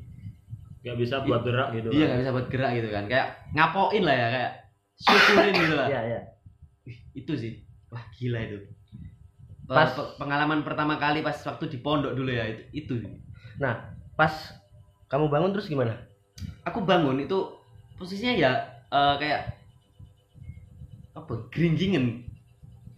Gak 0.81 0.97
bisa 0.97 1.21
buat 1.21 1.45
gerak 1.45 1.77
gitu. 1.77 1.93
iya 1.93 2.03
kan. 2.03 2.07
nggak 2.09 2.19
bisa 2.25 2.31
buat 2.33 2.47
gerak 2.49 2.71
gitu 2.75 2.89
kan 2.89 3.03
kayak 3.05 3.27
ngapoin 3.53 4.01
lah 4.03 4.15
ya 4.17 4.27
kayak 4.33 4.51
syukurin 4.97 5.53
gitu 5.55 5.73
lah 5.77 5.87
Iya, 5.87 5.99
iya. 6.09 6.19
itu 7.15 7.33
sih 7.37 7.53
wah 7.87 8.03
gila 8.17 8.39
itu 8.43 8.57
Pas- 9.71 10.15
pengalaman 10.19 10.59
pertama 10.67 10.99
kali 10.99 11.23
pas 11.23 11.35
waktu 11.47 11.71
di 11.71 11.77
pondok 11.79 12.11
dulu 12.11 12.27
ya 12.31 12.43
itu 12.47 12.63
itu. 12.75 12.95
Pas 14.19 14.33
kamu 15.07 15.31
bangun 15.31 15.51
terus 15.55 15.67
gimana? 15.67 15.95
aku 16.65 16.81
bangun 16.81 17.21
itu 17.21 17.37
posisinya 17.97 18.33
ya 18.33 18.51
eh, 18.89 19.15
kayak 19.21 19.41
apa 21.13 21.33
geringgingen 21.53 22.25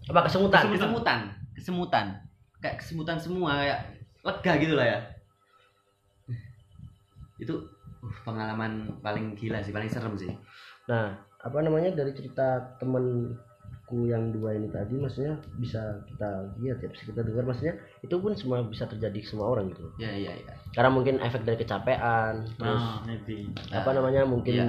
Apa 0.07 0.27
kesemutan? 0.27 0.67
kesemutan 0.71 1.19
kesemutan. 1.55 2.05
Kayak 2.59 2.75
kesemutan 2.83 3.17
semua 3.19 3.55
kayak 3.59 3.79
lega 4.23 4.51
gitu 4.59 4.73
lah 4.75 4.87
ya. 4.87 4.99
Itu 7.39 7.55
uh, 8.03 8.15
pengalaman 8.23 8.99
paling 9.03 9.35
gila 9.35 9.59
sih 9.63 9.71
paling 9.71 9.87
serem 9.91 10.15
sih. 10.19 10.31
Nah, 10.87 11.15
apa 11.39 11.57
namanya 11.63 11.91
dari 11.95 12.11
cerita 12.15 12.75
yang 14.03 14.29
dua 14.29 14.53
ini 14.53 14.67
tadi 14.67 14.97
maksudnya 14.97 15.33
bisa 15.55 15.79
kita 16.05 16.29
lihat 16.57 16.79
ya, 16.79 16.89
bisa 16.89 17.03
kita 17.05 17.21
dengar 17.21 17.43
maksudnya 17.43 17.73
itu 17.99 18.15
pun 18.15 18.33
semua 18.33 18.61
bisa 18.63 18.83
terjadi 18.83 19.13
ke 19.15 19.27
semua 19.27 19.47
orang 19.47 19.69
gitu. 19.69 19.85
ya 19.95 20.09
iya 20.09 20.33
iya 20.33 20.53
Karena 20.71 20.89
mungkin 20.89 21.19
efek 21.19 21.41
dari 21.41 21.57
kecapean, 21.57 22.49
terus 22.55 22.81
Nah, 22.81 23.05
maybe. 23.05 23.53
apa 23.69 23.89
namanya 23.91 24.25
mungkin 24.25 24.55
iya. 24.57 24.67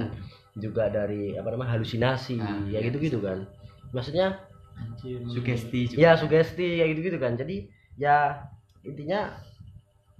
juga 0.55 0.87
dari 0.87 1.33
apa 1.33 1.49
namanya 1.49 1.75
halusinasi 1.75 2.37
Ah, 2.37 2.61
ya 2.65 2.77
iya. 2.77 2.85
gitu-gitu 2.85 3.17
kan. 3.19 3.49
Maksudnya 3.89 4.37
Anjir. 4.75 5.23
sugesti 5.25 5.89
juga 5.89 5.97
ya 5.97 6.11
sugesti 6.13 6.67
ya 6.77 6.85
gitu-gitu 6.85 7.17
kan. 7.17 7.33
Jadi 7.33 7.65
ya 7.95 8.37
intinya 8.81 9.33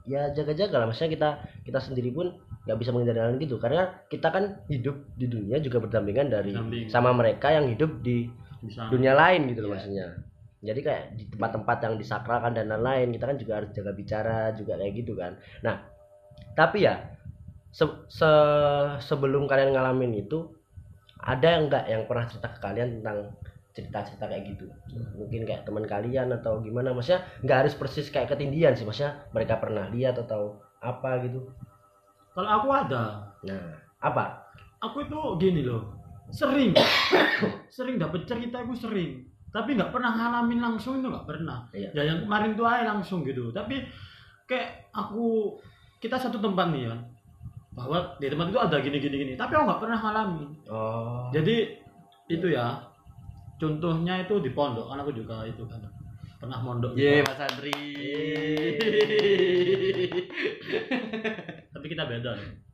ya 0.06 0.30
jaga-jaga 0.32 0.76
lah 0.80 0.88
maksudnya 0.88 1.12
kita 1.12 1.30
kita 1.64 1.80
sendiri 1.82 2.10
pun 2.10 2.30
nggak 2.66 2.78
bisa 2.78 2.90
menghindari 2.90 3.22
hal 3.22 3.38
gitu 3.38 3.58
karena 3.58 3.94
kita 4.08 4.30
kan 4.30 4.58
hidup 4.68 4.98
di 5.14 5.26
dunia 5.26 5.58
juga 5.60 5.78
berdampingan 5.80 6.30
dari 6.30 6.50
Berdamping. 6.50 6.90
sama 6.90 7.10
mereka 7.12 7.50
yang 7.50 7.70
hidup 7.70 8.02
di 8.02 8.30
Bisa. 8.66 8.90
dunia 8.90 9.14
lain 9.14 9.42
gitu 9.54 9.66
loh 9.66 9.70
Iya. 9.72 9.76
maksudnya. 9.78 10.08
Jadi 10.66 10.80
kayak 10.82 11.04
di 11.14 11.24
tempat-tempat 11.30 11.78
yang 11.86 11.94
disakralkan 12.02 12.58
dan 12.58 12.66
lain-lain 12.74 13.14
kita 13.14 13.26
kan 13.30 13.38
juga 13.38 13.54
harus 13.62 13.70
jaga 13.70 13.92
bicara 13.94 14.40
juga 14.58 14.74
kayak 14.82 14.94
gitu 14.98 15.14
kan. 15.14 15.38
Nah 15.62 15.86
tapi 16.58 16.88
ya 16.90 17.14
se- 17.70 18.02
se- 18.10 18.96
sebelum 19.04 19.46
kalian 19.46 19.76
ngalamin 19.78 20.16
itu 20.26 20.50
ada 21.22 21.58
enggak 21.62 21.86
yang 21.90 22.06
pernah 22.10 22.26
cerita 22.26 22.50
ke 22.54 22.60
kalian 22.62 23.02
tentang 23.02 23.34
cerita-cerita 23.76 24.26
kayak 24.26 24.44
gitu? 24.56 24.66
Mungkin 25.20 25.44
kayak 25.46 25.68
teman 25.68 25.86
kalian 25.86 26.32
atau 26.34 26.64
gimana? 26.64 26.96
Maksudnya 26.96 27.28
nggak 27.44 27.58
harus 27.66 27.74
persis 27.76 28.08
kayak 28.10 28.32
ketindian 28.34 28.74
sih 28.74 28.88
maksudnya 28.88 29.22
mereka 29.36 29.60
pernah 29.60 29.92
lihat 29.92 30.18
atau 30.18 30.58
apa 30.82 31.22
gitu? 31.28 31.46
Kalau 32.34 32.50
aku 32.50 32.68
ada. 32.72 33.32
Nah 33.46 33.64
apa? 34.02 34.48
Aku 34.82 35.04
itu 35.06 35.18
gini 35.40 35.62
loh 35.66 35.95
sering. 36.32 36.72
Sering 37.76 38.00
dapet 38.00 38.24
cerita 38.24 38.64
aku 38.64 38.72
sering. 38.72 39.28
Tapi 39.52 39.76
nggak 39.76 39.92
pernah 39.92 40.16
ngalamin 40.16 40.60
langsung 40.64 41.00
itu 41.00 41.08
nggak 41.08 41.28
pernah. 41.28 41.68
Iya. 41.76 41.92
ya 41.92 42.04
yang 42.08 42.20
kemarin 42.28 42.56
tuh 42.56 42.68
aja 42.68 42.88
langsung 42.88 43.24
gitu. 43.28 43.52
Tapi 43.52 43.84
kayak 44.48 44.92
aku 44.96 45.60
kita 46.00 46.16
satu 46.20 46.40
tempat 46.40 46.72
nih 46.72 46.92
kan 46.92 47.00
bahwa 47.76 48.16
di 48.20 48.32
tempat 48.32 48.48
itu 48.52 48.60
ada 48.60 48.78
gini 48.80 48.98
gini 49.00 49.16
gini. 49.16 49.34
Tapi 49.36 49.52
aku 49.56 49.64
nggak 49.68 49.82
pernah 49.84 50.00
ngalamin. 50.00 50.50
Oh. 50.72 51.28
Jadi 51.36 51.76
itu 52.32 52.48
ya. 52.52 52.80
Contohnya 53.56 54.20
itu 54.20 54.44
di 54.44 54.52
pondok 54.52 54.92
kan 54.92 55.00
aku 55.00 55.12
juga 55.16 55.48
itu 55.48 55.64
kan. 55.68 55.80
Pernah 56.36 56.60
mondok 56.60 56.92
di 56.96 57.04
Ye, 57.04 57.24
pondok. 57.24 57.32
Mas 57.32 57.42
Andri. 57.48 57.80
tapi 61.76 61.86
kita 61.92 62.04
beda 62.10 62.34
loh 62.36 62.65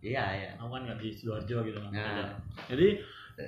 Iya, 0.00 0.24
iya. 0.32 0.48
aku 0.56 0.72
kan 0.72 0.82
nggak 0.88 0.98
di 1.00 1.08
sidoarjo 1.12 1.60
gitu 1.60 1.78
kan 1.78 1.92
Nah. 1.92 2.32
jadi 2.72 2.88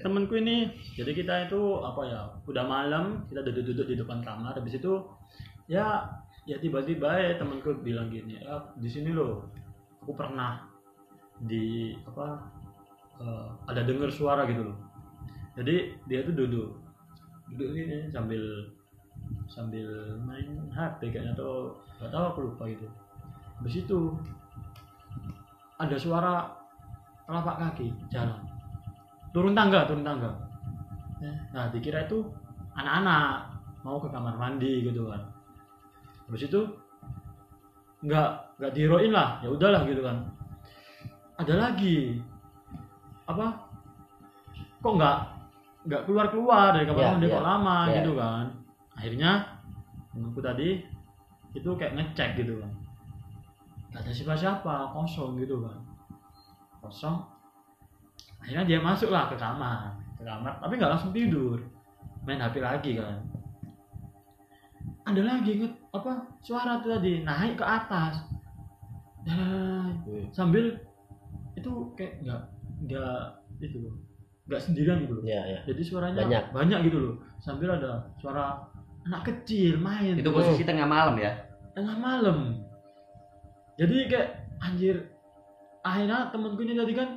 temanku 0.00 0.40
ini 0.40 0.72
jadi 0.96 1.12
kita 1.12 1.34
itu 1.52 1.60
apa 1.84 2.00
ya 2.08 2.20
udah 2.48 2.64
malam 2.64 3.28
kita 3.28 3.44
duduk-duduk 3.44 3.92
di 3.92 3.96
depan 4.00 4.24
kamar 4.24 4.56
habis 4.56 4.80
itu 4.80 5.04
ya 5.68 6.08
ya 6.48 6.56
tiba-tiba 6.56 7.12
ya 7.12 7.36
temanku 7.36 7.76
bilang 7.84 8.08
gini 8.08 8.40
ya 8.40 8.72
di 8.80 8.88
sini 8.88 9.12
loh 9.12 9.44
aku 10.00 10.16
pernah 10.16 10.64
di 11.44 11.92
apa 12.08 12.40
eh, 13.20 13.48
ada 13.68 13.84
dengar 13.84 14.08
suara 14.08 14.48
gitu 14.48 14.72
loh 14.72 14.76
jadi 15.60 15.92
dia 16.08 16.24
tuh 16.24 16.32
duduk 16.36 16.68
duduk 17.52 17.76
ini 17.76 18.08
sambil 18.08 18.40
sambil 19.44 20.16
main 20.24 20.72
HP 20.72 21.12
kayaknya 21.12 21.36
atau 21.36 21.76
nggak 22.00 22.10
tahu 22.12 22.24
aku 22.32 22.40
lupa 22.48 22.64
gitu 22.72 22.88
habis 23.60 23.74
itu 23.76 24.16
ada 25.82 25.96
suara 25.98 26.46
telapak 27.26 27.56
kaki 27.58 27.90
jalan. 28.14 28.38
Turun 29.34 29.56
tangga 29.56 29.82
turun 29.90 30.06
tangga. 30.06 30.30
Nah 31.54 31.66
dikira 31.74 32.06
itu 32.06 32.22
anak-anak 32.78 33.50
mau 33.82 33.98
ke 33.98 34.08
kamar 34.10 34.38
mandi 34.38 34.86
gitu 34.86 35.10
kan. 35.10 35.22
Habis 36.30 36.46
itu 36.46 36.60
nggak 38.02 38.58
nggak 38.58 38.72
diroin 38.74 39.10
lah 39.10 39.42
ya 39.42 39.48
udahlah 39.50 39.82
gitu 39.90 40.02
kan. 40.06 40.22
Ada 41.42 41.54
lagi 41.58 42.22
apa 43.26 43.46
kok 44.82 44.94
nggak 44.98 45.16
nggak 45.82 46.02
keluar 46.06 46.26
keluar 46.30 46.66
dari 46.74 46.86
kamar 46.86 47.02
Ya, 47.02 47.10
mandi 47.14 47.26
ya, 47.26 47.34
kok 47.34 47.46
lama 47.46 47.76
ya. 47.90 47.94
gitu 47.98 48.12
kan. 48.14 48.44
Akhirnya 48.94 49.30
temanku 50.14 50.40
tadi 50.44 50.68
itu 51.52 51.70
kayak 51.76 51.96
ngecek 51.96 52.30
gitu 52.44 52.60
kan 52.60 52.70
gak 53.92 54.00
ada 54.00 54.10
siapa-siapa 54.10 54.74
kosong 54.90 55.36
gitu 55.36 55.60
kan. 55.60 55.78
Kosong. 56.80 57.16
Akhirnya 58.38 58.64
dia 58.64 58.78
masuk 58.78 59.08
lah 59.08 59.28
ke 59.28 59.36
kamar 59.36 59.92
ke 60.16 60.24
kamar 60.24 60.58
tapi 60.58 60.74
nggak 60.74 60.90
langsung 60.90 61.12
tidur. 61.12 61.60
Main 62.22 62.38
HP 62.38 62.58
lagi 62.58 62.96
kan. 62.96 63.20
Ada 65.02 65.20
lagi 65.20 65.58
nge- 65.58 65.78
apa 65.90 66.12
suara 66.38 66.78
tuh 66.78 66.94
tadi 66.94 67.22
naik 67.22 67.58
ke 67.58 67.64
atas. 67.64 68.22
Dan 69.22 69.94
Hmm. 70.02 70.26
sambil 70.32 70.78
itu 71.54 71.70
kayak 71.94 72.22
nggak 72.22 72.42
nggak 72.82 73.18
itu 73.60 73.78
loh 73.78 73.94
nggak 74.48 74.58
sendirian 74.58 74.98
gitu 75.04 75.14
loh. 75.18 75.22
Ya 75.22 75.42
ya 75.44 75.58
jadi 75.62 75.82
suaranya 75.82 76.26
Banyak. 76.50 76.80
gitu 76.82 76.98
loh. 76.98 77.14
Sambil 77.38 77.70
ada 77.70 78.02
suara 78.18 78.58
anak 79.02 79.22
kecil 79.22 79.78
main. 79.78 80.18
Itu 80.18 80.30
posisi 80.30 80.62
tengah 80.62 80.86
malam 80.86 81.14
ya. 81.18 81.30
tengah 81.72 81.96
malam 81.96 82.61
jadi 83.80 83.96
kayak 84.08 84.28
anjir 84.60 84.96
akhirnya 85.82 86.30
temanku 86.30 86.62
ini 86.62 86.78
tadi 86.78 86.92
kan 86.94 87.08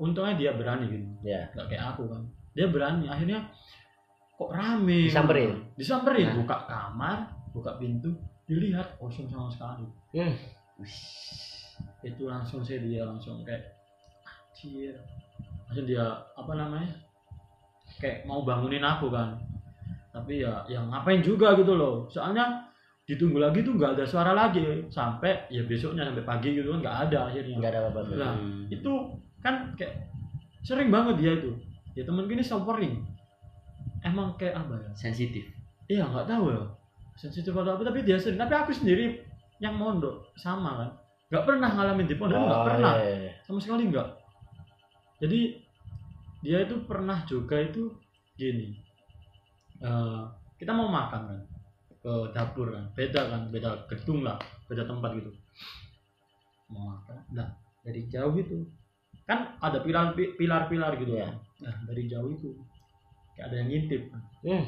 untungnya 0.00 0.34
dia 0.36 0.50
berani 0.56 0.88
gitu 0.88 1.06
ya 1.24 1.48
nggak 1.52 1.66
kayak 1.68 1.84
aku 1.94 2.08
kan. 2.08 2.22
Dia 2.56 2.66
berani 2.72 3.06
akhirnya 3.06 3.52
kok 4.34 4.50
rame. 4.50 5.06
Disamperin? 5.06 5.52
disamperin 5.76 6.26
Nah. 6.32 6.36
buka 6.40 6.56
kamar 6.64 7.18
buka 7.52 7.76
pintu 7.76 8.16
dilihat 8.48 8.96
kosong 8.96 9.28
sama 9.28 9.52
sekali. 9.52 9.86
Hmm. 10.16 10.34
itu 12.00 12.24
langsung 12.24 12.64
saya 12.64 12.80
dia 12.80 13.04
langsung 13.04 13.44
kayak 13.44 13.76
anjir. 14.56 14.96
Langsung 15.68 15.84
dia 15.84 16.04
apa 16.32 16.52
namanya 16.56 16.90
kayak 18.00 18.24
mau 18.24 18.40
bangunin 18.40 18.82
aku 18.82 19.12
kan. 19.12 19.36
Tapi 20.10 20.42
ya 20.42 20.64
yang 20.66 20.88
ngapain 20.88 21.20
juga 21.20 21.52
gitu 21.54 21.76
loh. 21.76 22.08
Soalnya 22.08 22.69
ditunggu 23.10 23.42
lagi 23.42 23.60
tuh 23.60 23.74
nggak 23.74 23.98
ada 23.98 24.04
suara 24.06 24.30
lagi. 24.30 24.62
Sampai 24.86 25.50
ya 25.50 25.66
besoknya 25.66 26.06
sampai 26.06 26.22
pagi 26.22 26.54
gitu 26.54 26.70
kan 26.70 26.78
nggak 26.80 26.96
ada 27.10 27.18
akhirnya. 27.26 27.54
Nggak 27.58 27.70
ada 27.74 27.80
apa-apa. 27.84 28.12
Lah, 28.14 28.32
Hmm. 28.38 28.70
itu 28.70 28.92
kan 29.38 29.74
kayak 29.74 30.06
sering 30.62 30.88
banget 30.88 31.18
dia 31.18 31.32
itu. 31.34 31.50
Ya 31.92 32.06
temen 32.06 32.24
ini 32.24 32.38
suffering. 32.40 33.02
Emang 34.00 34.38
kayak 34.38 34.54
apa 34.56 34.78
ya? 34.78 34.90
Sensitif. 34.94 35.42
iya 35.86 36.06
nggak 36.06 36.22
tahu 36.24 36.54
ya. 36.54 36.62
Sensitif 37.18 37.50
atau 37.50 37.74
apa 37.74 37.82
tapi 37.82 38.06
dia 38.06 38.14
sering. 38.14 38.38
Tapi 38.38 38.54
aku 38.54 38.70
sendiri 38.70 39.18
yang 39.58 39.74
mondok 39.74 40.30
sama 40.38 40.78
kan. 40.78 40.90
Nggak 41.28 41.44
pernah 41.44 41.68
ngalamin 41.68 42.06
di 42.06 42.14
pondok 42.14 42.38
nggak 42.38 42.56
Oh, 42.56 42.66
pernah. 42.66 42.92
iya, 42.96 43.14
iya. 43.26 43.32
sama 43.42 43.58
sekali 43.58 43.90
nggak. 43.90 44.08
Jadi 45.18 45.40
dia 46.40 46.58
itu 46.62 46.78
pernah 46.86 47.18
juga 47.24 47.58
itu 47.58 47.90
gini. 48.34 48.72
Eh, 49.80 50.22
kita 50.56 50.70
mau 50.70 50.86
makan 50.86 51.20
kan 51.26 51.40
ke 52.00 52.12
dapur 52.32 52.72
kan. 52.72 52.84
Beda 52.96 53.28
kan 53.28 53.42
beda 53.52 53.84
gedung 53.92 54.24
lah 54.24 54.40
beda 54.66 54.88
tempat 54.88 55.10
gitu. 55.20 55.30
Mau 56.72 56.96
makan 56.96 57.20
nah 57.36 57.48
dari 57.84 58.08
jauh 58.08 58.32
itu. 58.36 58.64
Kan 59.28 59.56
ada 59.60 59.84
pilar 59.84 60.16
pilar 60.16 60.66
pilar 60.66 60.92
gitu 60.96 61.12
Iya. 61.14 61.28
kan. 61.28 61.34
Nah 61.68 61.74
dari 61.86 62.08
jauh 62.08 62.30
itu. 62.32 62.56
Kayak 63.36 63.46
ada 63.52 63.56
yang 63.60 63.68
ngintip 63.68 64.02
kan. 64.10 64.22
Hmm. 64.44 64.64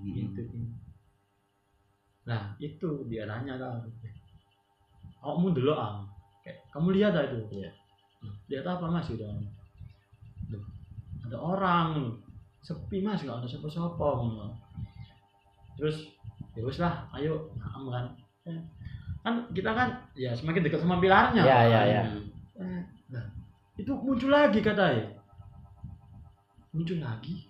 Ngintip 0.00 0.48
ini. 0.56 0.68
nah 2.20 2.54
itu 2.60 3.08
dia 3.08 3.24
nanya 3.26 3.56
kan. 3.58 3.80
Kamu 5.20 5.52
dulu 5.52 5.72
ah 5.76 6.04
kayak 6.44 6.64
kamu 6.72 6.88
lihat 6.96 7.12
ah 7.16 7.24
itu? 7.28 7.38
Iya. 7.60 7.70
"Hmm, 8.20 8.34
lihat 8.48 8.64
apa 8.68 8.86
mas? 8.88 9.08
Gitu 9.08 9.24
Loh, 10.52 10.64
ada 11.28 11.36
orang. 11.40 11.88
Sepi 12.60 13.00
mas. 13.00 13.24
Nggak 13.24 13.44
ada 13.44 13.48
siapa-siapa 13.48 14.08
terus 15.80 15.96
ya 16.58 16.62
wes 16.66 16.78
lah 16.82 17.06
ayo 17.14 17.54
naam 17.58 17.86
kan. 17.90 18.06
Eh, 18.48 18.60
kan 19.20 19.34
kita 19.54 19.70
kan 19.70 19.88
ya 20.16 20.32
semakin 20.34 20.64
dekat 20.66 20.80
sama 20.82 20.98
pilarnya. 20.98 21.42
Ya, 21.44 21.58
kan. 21.62 21.70
ya, 21.70 21.80
ya. 21.86 22.02
Nah 23.10 23.24
itu 23.78 23.92
muncul 23.94 24.30
lagi 24.32 24.60
katanya. 24.60 25.14
Muncul 26.74 26.98
lagi? 26.98 27.46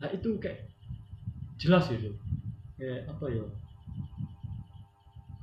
Nah 0.00 0.08
itu 0.12 0.28
kayak 0.40 0.68
jelas 1.60 1.88
itu 1.92 2.12
kayak 2.80 3.04
apa 3.10 3.24
ya? 3.28 3.44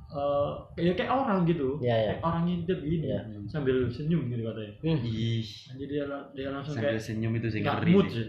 Eh, 0.08 0.50
kayak 0.72 0.96
kayak 0.96 1.12
orang 1.12 1.44
gitu. 1.44 1.76
Ya, 1.84 1.92
ya. 1.92 2.16
kayak 2.16 2.24
orang 2.24 2.42
ngintip 2.48 2.78
gini 2.80 3.12
Ya. 3.12 3.20
sambil 3.52 3.86
senyum 3.92 4.32
gitu 4.32 4.40
katanya. 4.48 4.72
Ih, 5.04 5.44
jadi 5.44 5.84
dia 5.84 6.04
dia 6.32 6.48
langsung 6.48 6.74
sambil 6.74 6.96
kayak 6.96 7.04
senyum 7.04 7.32
itu 7.36 7.48
sih 7.52 7.60
ngeri 7.60 7.92
mood 7.92 8.08
sih. 8.08 8.26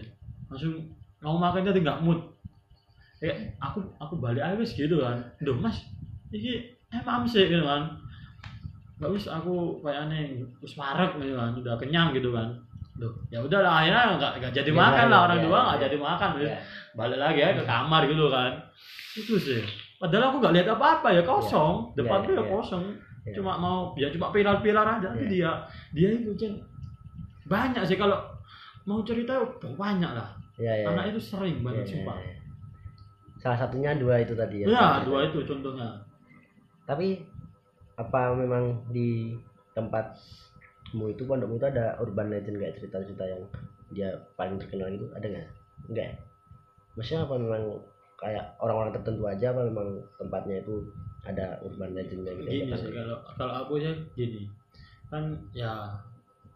langsung 0.52 0.74
mau 1.24 1.40
makan 1.40 1.64
tadi 1.64 1.80
nggak 1.80 2.04
mood 2.04 2.29
kayak 3.20 3.36
aku 3.60 3.84
aku 4.00 4.16
balik 4.16 4.40
aja 4.40 4.56
wis 4.56 4.72
gitu 4.72 4.98
kan. 4.98 5.20
Duh 5.38 5.54
mas 5.54 5.84
ini 6.32 6.64
emang 6.90 7.28
sih 7.28 7.46
gitu 7.46 7.62
kan. 7.62 7.86
Nggak 8.96 9.10
wis 9.12 9.28
aku 9.28 9.80
kayak 9.80 10.08
aneh 10.08 10.40
wis 10.58 10.74
parek 10.74 11.14
gitu 11.20 11.36
kan. 11.36 11.52
Udah 11.54 11.76
kenyang 11.76 12.10
gitu 12.12 12.32
kan. 12.32 12.48
Duh, 13.00 13.12
ya 13.32 13.40
udah 13.40 13.60
lah 13.64 13.80
akhirnya 13.80 14.16
nggak 14.20 14.32
nggak 14.44 14.52
jadi 14.60 14.70
Ya, 14.70 14.76
makan 14.76 15.06
ya, 15.08 15.12
lah 15.12 15.20
orang 15.24 15.38
ya, 15.40 15.44
dua 15.48 15.56
ya, 15.56 15.62
nggak 15.64 15.78
ya. 15.78 15.84
jadi 15.88 15.96
makan. 15.96 16.30
Ya. 16.40 16.58
balik 16.90 17.18
lagi 17.22 17.38
ya 17.38 17.50
ke 17.54 17.62
kamar 17.64 18.02
gitu 18.08 18.26
kan. 18.28 18.52
Itu 19.14 19.34
sih. 19.38 19.62
Padahal 19.96 20.32
aku 20.32 20.36
nggak 20.42 20.54
lihat 20.58 20.68
apa-apa 20.74 21.08
ya 21.12 21.22
kosong. 21.22 21.92
Ya, 21.92 22.02
depan 22.02 22.18
ya, 22.20 22.26
tuh 22.26 22.32
ya 22.34 22.40
ya. 22.40 22.50
kosong. 22.50 22.84
Ya. 23.20 23.36
cuma 23.36 23.52
mau 23.60 23.92
ya 24.00 24.08
cuma 24.08 24.32
pilar-pilar 24.32 24.96
aja 24.96 25.12
tapi 25.12 25.28
dia 25.28 25.52
dia 25.92 26.08
itu 26.08 26.32
Cen, 26.40 26.56
banyak 27.44 27.84
sih 27.84 28.00
kalau 28.00 28.16
mau 28.88 29.04
cerita 29.04 29.36
banyak 29.76 30.08
lah. 30.08 30.24
Ya 30.56 30.72
ya 30.72 30.88
anak 30.88 31.12
itu 31.12 31.20
sering 31.20 31.60
Ya, 31.60 31.62
banget 31.62 31.84
ya, 31.84 31.88
sumpah. 32.00 32.16
ya. 32.16 32.32
Salah 33.40 33.58
satunya 33.58 33.96
dua 33.96 34.20
itu 34.20 34.36
tadi 34.36 34.62
ya 34.62 34.66
ya 34.68 34.86
dua 35.02 35.26
itu 35.26 35.40
contohnya 35.48 35.96
tapi 36.84 37.24
apa 37.96 38.32
memang 38.32 38.84
di 38.88 39.36
tempatmu 39.72 41.04
itu 41.08 41.22
pondokmu 41.24 41.56
itu 41.56 41.66
ada 41.68 41.96
urban 42.00 42.28
legend 42.28 42.60
kayak 42.60 42.76
cerita-cerita 42.76 43.24
yang 43.24 43.42
dia 43.90 44.08
paling 44.36 44.60
terkenal 44.60 44.88
itu 44.88 45.06
ada 45.16 45.26
nggak 45.26 45.48
enggak 45.90 46.06
ya? 46.12 46.14
maksudnya 46.94 47.22
apa 47.26 47.34
memang 47.38 47.62
kayak 48.20 48.44
orang-orang 48.60 48.92
tertentu 48.92 49.24
aja 49.24 49.46
apa 49.50 49.60
memang 49.66 49.88
tempatnya 50.20 50.60
itu 50.60 50.74
ada 51.24 51.56
urban 51.64 51.96
legendnya 51.96 52.32
gitu 52.36 52.48
gini 52.48 52.72
sih 52.76 52.88
sih? 52.88 52.92
kalau 52.92 53.18
kalau 53.36 53.54
aku 53.64 53.80
ya 53.80 53.92
gini 54.14 54.48
kan 55.08 55.24
ya 55.56 55.72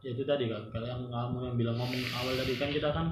ya 0.04 0.10
itu 0.12 0.22
tadi 0.22 0.52
kan 0.52 0.62
kalau 0.68 0.86
yang 0.86 1.00
kamu 1.08 1.36
yang 1.48 1.56
bilang 1.56 1.76
ngomong 1.80 2.02
awal 2.12 2.34
tadi 2.36 2.52
kan 2.60 2.68
kita 2.68 2.88
kan 2.92 3.06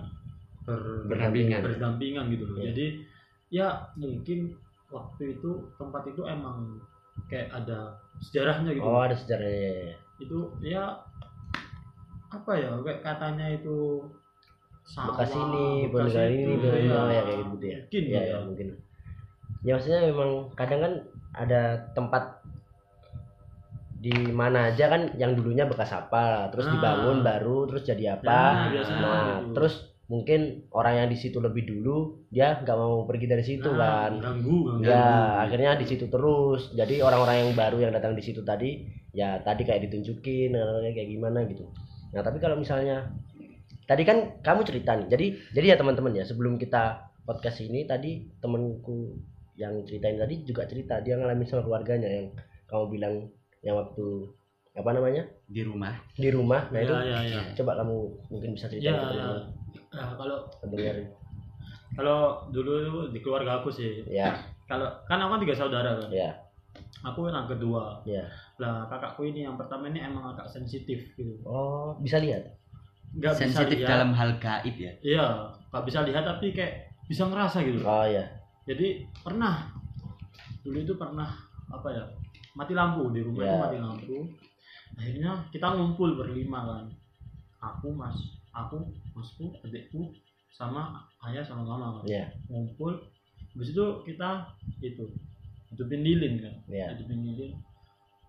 ber, 0.62 0.78
Berdampingan. 1.08 1.60
berdampingan 1.64 2.24
gitu 2.30 2.44
loh 2.46 2.56
Iya. 2.60 2.70
jadi 2.70 2.86
ya 3.52 3.92
mungkin 4.00 4.56
waktu 4.88 5.36
itu 5.36 5.50
tempat 5.76 6.08
itu 6.08 6.24
emang 6.24 6.80
kayak 7.28 7.52
ada 7.52 8.00
sejarahnya 8.24 8.72
gitu 8.72 8.84
oh 8.88 9.04
ada 9.04 9.12
sejarahnya 9.12 9.92
itu 10.16 10.38
ya 10.64 10.96
apa 12.32 12.52
ya 12.56 12.72
kayak 12.80 13.04
katanya 13.04 13.46
itu 13.52 14.08
sawah, 14.88 15.12
bekas 15.12 15.36
ini 15.36 15.66
bekas 15.92 16.16
peninggalan 16.16 16.32
itu, 16.32 16.48
ini 16.48 16.52
ya, 16.64 16.72
ya, 16.72 17.00
ya 17.12 17.22
kayak 17.22 17.38
gitu 17.44 17.64
ya 17.68 17.78
mungkin 17.84 18.02
ya, 18.08 18.16
ya. 18.16 18.22
ya 18.24 18.36
mungkin 18.40 18.68
ya 19.62 19.70
maksudnya 19.76 20.00
memang 20.08 20.30
kadang 20.56 20.80
kan 20.80 20.94
ada 21.36 21.60
tempat 21.92 22.24
di 24.02 24.10
mana 24.34 24.74
aja 24.74 24.90
kan 24.90 25.14
yang 25.14 25.38
dulunya 25.38 25.62
bekas 25.62 25.94
apa 25.94 26.50
terus 26.50 26.66
Nah. 26.66 26.74
dibangun 26.74 27.18
baru 27.22 27.70
terus 27.70 27.86
jadi 27.86 28.18
apa 28.18 28.26
Nah, 28.26 28.66
nah 28.98 29.24
gitu. 29.38 29.54
terus 29.54 29.91
mungkin 30.12 30.68
orang 30.76 31.00
yang 31.00 31.08
di 31.08 31.16
situ 31.16 31.40
lebih 31.40 31.64
dulu 31.64 32.28
dia 32.28 32.60
nggak 32.60 32.76
mau 32.76 33.08
pergi 33.08 33.24
dari 33.32 33.40
situ 33.40 33.64
Nah, 33.72 34.12
kan. 34.12 34.20
ganggu 34.20 34.68
ganggu 34.68 34.84
ya 34.84 35.40
akhirnya 35.48 35.80
di 35.80 35.88
situ 35.88 36.12
terus. 36.12 36.68
Jadi 36.76 37.00
orang-orang 37.00 37.48
yang 37.48 37.50
baru 37.56 37.80
yang 37.80 37.96
datang 37.96 38.12
di 38.12 38.20
situ 38.20 38.44
tadi 38.44 38.84
ya 39.16 39.40
tadi 39.40 39.64
kayak 39.64 39.88
ditunjukin 39.88 40.52
kayak 40.92 41.08
gimana 41.08 41.48
gitu. 41.48 41.64
Nah 42.12 42.20
tapi 42.20 42.44
kalau 42.44 42.60
misalnya 42.60 43.08
tadi 43.88 44.04
kan 44.04 44.36
kamu 44.44 44.60
cerita 44.68 45.00
nih. 45.00 45.08
Jadi 45.08 45.26
jadi 45.56 45.66
ya 45.72 45.76
teman-teman 45.80 46.12
ya 46.12 46.28
sebelum 46.28 46.60
kita 46.60 47.08
podcast 47.24 47.64
ini 47.64 47.88
tadi 47.88 48.28
temenku 48.36 49.16
yang 49.56 49.80
ceritain 49.88 50.20
tadi 50.20 50.44
juga 50.44 50.68
cerita. 50.68 51.00
Dia 51.00 51.16
ngalamin 51.16 51.48
sama 51.48 51.64
keluarganya 51.64 52.12
yang 52.12 52.36
kamu 52.68 52.84
bilang 52.92 53.14
yang 53.64 53.80
waktu 53.80 54.28
apa 54.76 54.90
namanya? 54.92 55.24
Di 55.48 55.64
rumah. 55.64 55.96
Di 56.16 56.28
rumah. 56.28 56.68
Nah 56.68 56.80
ya, 56.80 56.84
itu 56.84 56.94
ya, 57.00 57.18
ya. 57.32 57.40
coba 57.56 57.80
kamu 57.80 57.96
mungkin 58.28 58.50
bisa 58.56 58.68
ya, 58.68 58.72
ceritain 58.76 58.96
ke 58.96 59.08
ya. 59.16 59.61
Nah, 59.92 60.16
kalau 60.16 60.48
pendengar 60.60 60.96
kalau 61.92 62.48
dulu 62.48 63.12
di 63.12 63.20
keluarga 63.20 63.60
aku 63.60 63.68
sih. 63.68 64.00
Ya 64.08 64.32
kalau 64.64 64.88
kan 65.04 65.20
aku 65.20 65.36
kan 65.36 65.40
tiga 65.44 65.56
saudara 65.56 66.00
kan. 66.00 66.08
Ya 66.08 66.32
aku 67.02 67.28
anak 67.28 67.50
kedua 67.52 68.00
ya 68.06 68.24
lah 68.56 68.86
kakakku 68.86 69.26
ini 69.26 69.44
yang 69.44 69.58
pertama 69.58 69.90
ini 69.90 70.00
emang 70.00 70.32
agak 70.32 70.48
sensitif 70.48 71.12
gitu. 71.18 71.36
Oh 71.44 71.98
bisa 72.00 72.16
lihat? 72.22 72.46
Bisa 73.12 73.36
sensitif 73.36 73.84
lihat. 73.84 73.90
dalam 73.90 74.16
hal 74.16 74.38
gaib 74.40 74.76
ya? 74.78 74.92
Iya 75.02 75.26
nggak 75.68 75.84
bisa 75.84 76.00
lihat 76.06 76.24
tapi 76.24 76.54
kayak 76.56 76.94
bisa 77.10 77.28
ngerasa 77.28 77.60
gitu. 77.66 77.84
Oh 77.84 78.06
ya 78.06 78.24
jadi 78.64 79.04
pernah 79.20 79.68
dulu 80.62 80.78
itu 80.78 80.94
pernah 80.94 81.28
apa 81.68 81.88
ya 81.90 82.04
mati 82.56 82.72
lampu. 82.72 83.10
Di 83.10 83.20
rumah 83.20 83.42
itu 83.44 83.52
Ya. 83.52 83.60
mati 83.60 83.78
lampu. 83.82 84.16
Akhirnya 84.96 85.32
kita 85.50 85.66
ngumpul 85.76 86.16
berlima 86.16 86.60
kan. 86.64 86.84
Aku 87.62 87.90
mas 87.92 88.16
aku 88.52 88.84
masku 89.16 89.56
adikku 89.64 90.12
sama 90.52 91.08
ayah 91.28 91.44
sama 91.44 91.64
mama 91.64 92.00
kan 92.00 92.04
ya 92.08 92.24
ngumpul 92.52 93.00
habis 93.52 93.72
itu 93.72 93.84
kita 94.08 94.48
itu 94.80 95.12
hidupin 95.72 96.00
lilin 96.04 96.34
kan. 96.40 96.54
Ya 96.68 96.92
hidupin 96.92 97.20
lilin. 97.24 97.52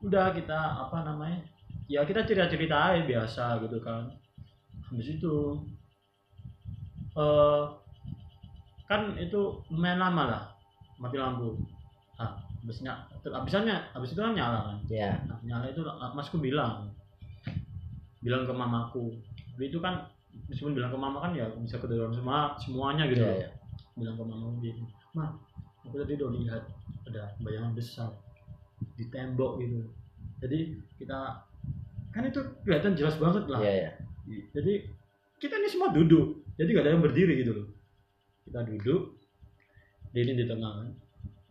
Udah 0.04 0.32
kita 0.36 0.84
apa 0.88 1.04
namanya 1.04 1.44
ya 1.88 2.04
kita 2.08 2.24
cerita 2.24 2.48
cerita 2.48 2.76
aja 2.92 3.04
biasa 3.04 3.44
gitu 3.68 3.78
kan. 3.84 4.12
Habis 4.92 5.20
itu 5.20 5.36
eh 7.14 7.64
kan 8.88 9.16
itu 9.16 9.64
lumayan 9.72 10.00
lama 10.00 10.24
lah 10.28 10.44
mati 11.00 11.20
lampu. 11.20 11.60
Ah 12.20 12.40
habisnya 12.64 13.08
habisnya 13.28 13.92
habis 13.92 14.16
itu 14.16 14.20
kan 14.24 14.36
nyala 14.36 14.60
kan. 14.72 14.78
Ya 14.88 15.20
nah, 15.28 15.40
nyala 15.44 15.72
itu 15.72 15.84
masku 16.16 16.40
bilang 16.40 16.92
bilang 18.24 18.48
ke 18.48 18.54
mamaku 18.56 19.20
itu 19.62 19.78
kan 19.78 20.10
meskipun 20.50 20.74
bilang 20.74 20.89
ke 20.89 20.98
mama 20.98 21.22
kan 21.22 21.32
ya 21.38 21.46
bisa 21.62 21.78
kedengaran 21.78 22.13
semua 22.13 22.58
semuanya 22.58 23.06
gitu. 23.06 23.22
Loh 23.22 23.38
iya. 23.38 23.50
bilang 23.94 24.16
ke 24.18 24.24
mama 24.26 24.48
gitu. 24.63 24.82
Mah 25.13 25.30
aku 25.86 25.96
tadi 26.02 26.18
udah 26.18 26.30
lihat 26.34 26.63
ada 27.10 27.38
bayangan 27.44 27.74
besar 27.78 28.10
di 28.98 29.06
tembok 29.13 29.62
gitu. 29.62 29.86
Jadi 30.42 30.82
kita 30.98 31.46
kan 32.13 32.24
itu 32.26 32.42
kelihatan 32.66 32.98
jelas 32.98 33.18
banget 33.22 33.46
lah. 33.50 33.62
Ya 33.62 33.74
ya 33.89 33.92
jadi 34.56 34.74
kita 35.38 35.60
ini 35.60 35.70
semua 35.70 35.92
duduk. 35.92 36.42
Jadi 36.56 36.70
gak 36.72 36.86
ada 36.86 36.92
yang 36.96 37.04
berdiri 37.04 37.34
gitu 37.42 37.52
loh. 37.54 37.68
Kita 38.46 38.62
duduk 38.63 39.18
lilin 40.13 40.38
di 40.38 40.46
tengah. 40.46 40.72
Kan 40.82 40.89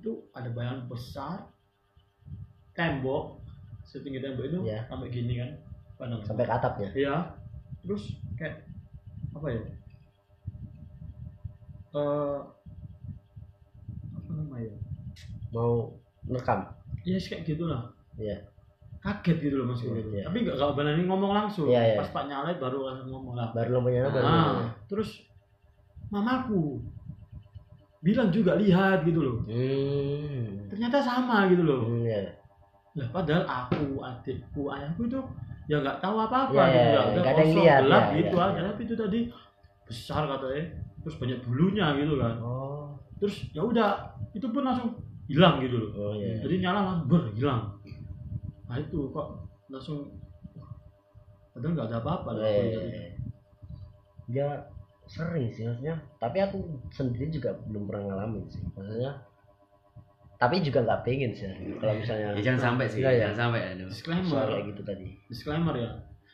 itu 0.02 0.12
ada 0.34 0.48
bayangan 0.50 0.90
besar 0.90 1.46
tembok 2.74 3.38
setinggi 3.86 4.18
tembok 4.18 4.44
itu 4.48 4.58
Iya. 4.64 4.88
sampai 4.88 5.08
gini 5.12 5.36
kan 5.38 5.50
apa 5.94 6.02
namanya 6.08 6.26
sampai 6.26 6.44
ke 6.48 6.54
atapnya 6.56 6.88
Iya. 6.96 7.16
Terus 7.82 8.02
kayak 8.38 8.62
apa 9.34 9.46
ya? 9.50 9.62
Eh 11.92 12.38
apa 14.16 14.30
namanya? 14.32 14.72
mau 15.52 15.92
rekam 16.24 16.64
Ya 17.04 17.18
yes, 17.18 17.26
kayak 17.28 17.44
gitulah. 17.44 17.90
Iya. 18.14 18.38
Kaget 19.02 19.36
gitu 19.50 19.54
loh 19.58 19.66
mas 19.74 19.82
Iya, 19.82 19.98
gitu. 19.98 20.08
iya. 20.14 20.22
Tapi 20.30 20.36
nggak 20.46 20.54
nggak 20.54 20.72
berani 20.78 21.02
ngomong 21.04 21.32
langsung. 21.34 21.66
Iya, 21.66 21.82
iya. 21.82 21.96
Pas 21.98 22.08
Pak 22.14 22.24
Nyalai 22.30 22.54
baru 22.62 22.78
langsung 22.86 23.10
ngomong 23.10 23.34
lah. 23.34 23.48
baru 23.50 23.68
lampunya 23.82 24.06
baru 24.06 24.22
Nah, 24.22 24.70
terus 24.86 25.26
mamaku 26.08 26.78
bilang 28.02 28.30
juga 28.30 28.54
lihat 28.54 29.02
gitu 29.02 29.18
loh. 29.18 29.36
hmm. 29.50 30.70
Ternyata 30.70 31.02
sama 31.02 31.50
gitu 31.50 31.66
loh. 31.66 31.82
hmm 31.90 32.06
ya 32.06 32.22
Lah 32.92 33.08
padahal 33.08 33.44
aku, 33.48 34.04
adikku, 34.04 34.62
ayahku 34.68 35.08
itu 35.08 35.20
ya 35.70 35.76
nggak 35.78 35.98
tahu 36.02 36.16
apa-apa 36.18 36.52
Iya, 36.52 36.64
gitu. 36.66 36.78
iya, 36.82 37.00
ada 37.00 37.20
ada 37.22 37.30
yang 37.30 37.36
kosong 37.38 37.62
lihat, 37.62 37.80
gelap 37.82 38.04
iya, 38.04 38.16
gitu 38.18 38.36
iya, 38.36 38.46
aja 38.50 38.60
tapi 38.66 38.80
itu 38.82 38.94
tadi 38.98 39.20
besar 39.86 40.22
katanya. 40.26 40.64
Terus 41.02 41.16
banyak 41.18 41.38
bulunya 41.46 41.86
gitu 41.98 42.14
kan. 42.18 42.34
Oh. 42.42 42.86
Terus 43.18 43.34
ya 43.54 43.62
udah 43.62 43.90
itu 44.34 44.46
pun 44.50 44.62
langsung 44.66 44.90
hilang 45.30 45.62
gitu 45.62 45.76
loh. 45.78 45.90
Oh 45.94 46.12
ya 46.18 46.34
jadi 46.42 46.54
nyala 46.62 46.80
langsung 46.82 47.06
ber 47.10 47.22
hilang. 47.34 47.62
Nah 48.66 48.76
itu 48.78 48.98
kok 49.14 49.28
langsung 49.70 49.98
padahal 51.52 51.72
nggak 51.76 51.88
ada 51.90 51.98
apa-apa 52.02 52.28
lah. 52.34 52.42
Aku 52.42 52.62
lihat 52.62 52.84
itu. 52.86 53.00
ya 54.32 54.48
sering 55.06 55.50
sih 55.52 55.66
maksudnya. 55.66 56.00
Tapi 56.18 56.38
aku 56.40 56.58
sendiri 56.94 57.28
juga 57.28 57.54
belum 57.68 57.84
pernah 57.86 58.02
ngalamin 58.10 58.44
sih. 58.48 58.62
Maksudnya 58.74 59.12
tapi 60.42 60.58
juga 60.58 60.82
nggak 60.82 61.00
pengen 61.06 61.30
sih. 61.30 61.46
Kalau 61.78 61.94
misalnya 61.94 62.34
ya 62.34 62.42
jangan 62.42 62.60
sampai 62.74 62.84
sih 62.90 62.98
Iya, 62.98 63.10
iya. 63.14 63.20
jangan 63.30 63.36
sampai 63.46 63.60
aduh. 63.62 63.86
Disclaimer. 63.86 64.26
Soal 64.26 64.46
kayak 64.50 64.64
gitu 64.74 64.82
tadi. 64.82 65.06
Disclaimer 65.30 65.74
ya. 65.78 65.90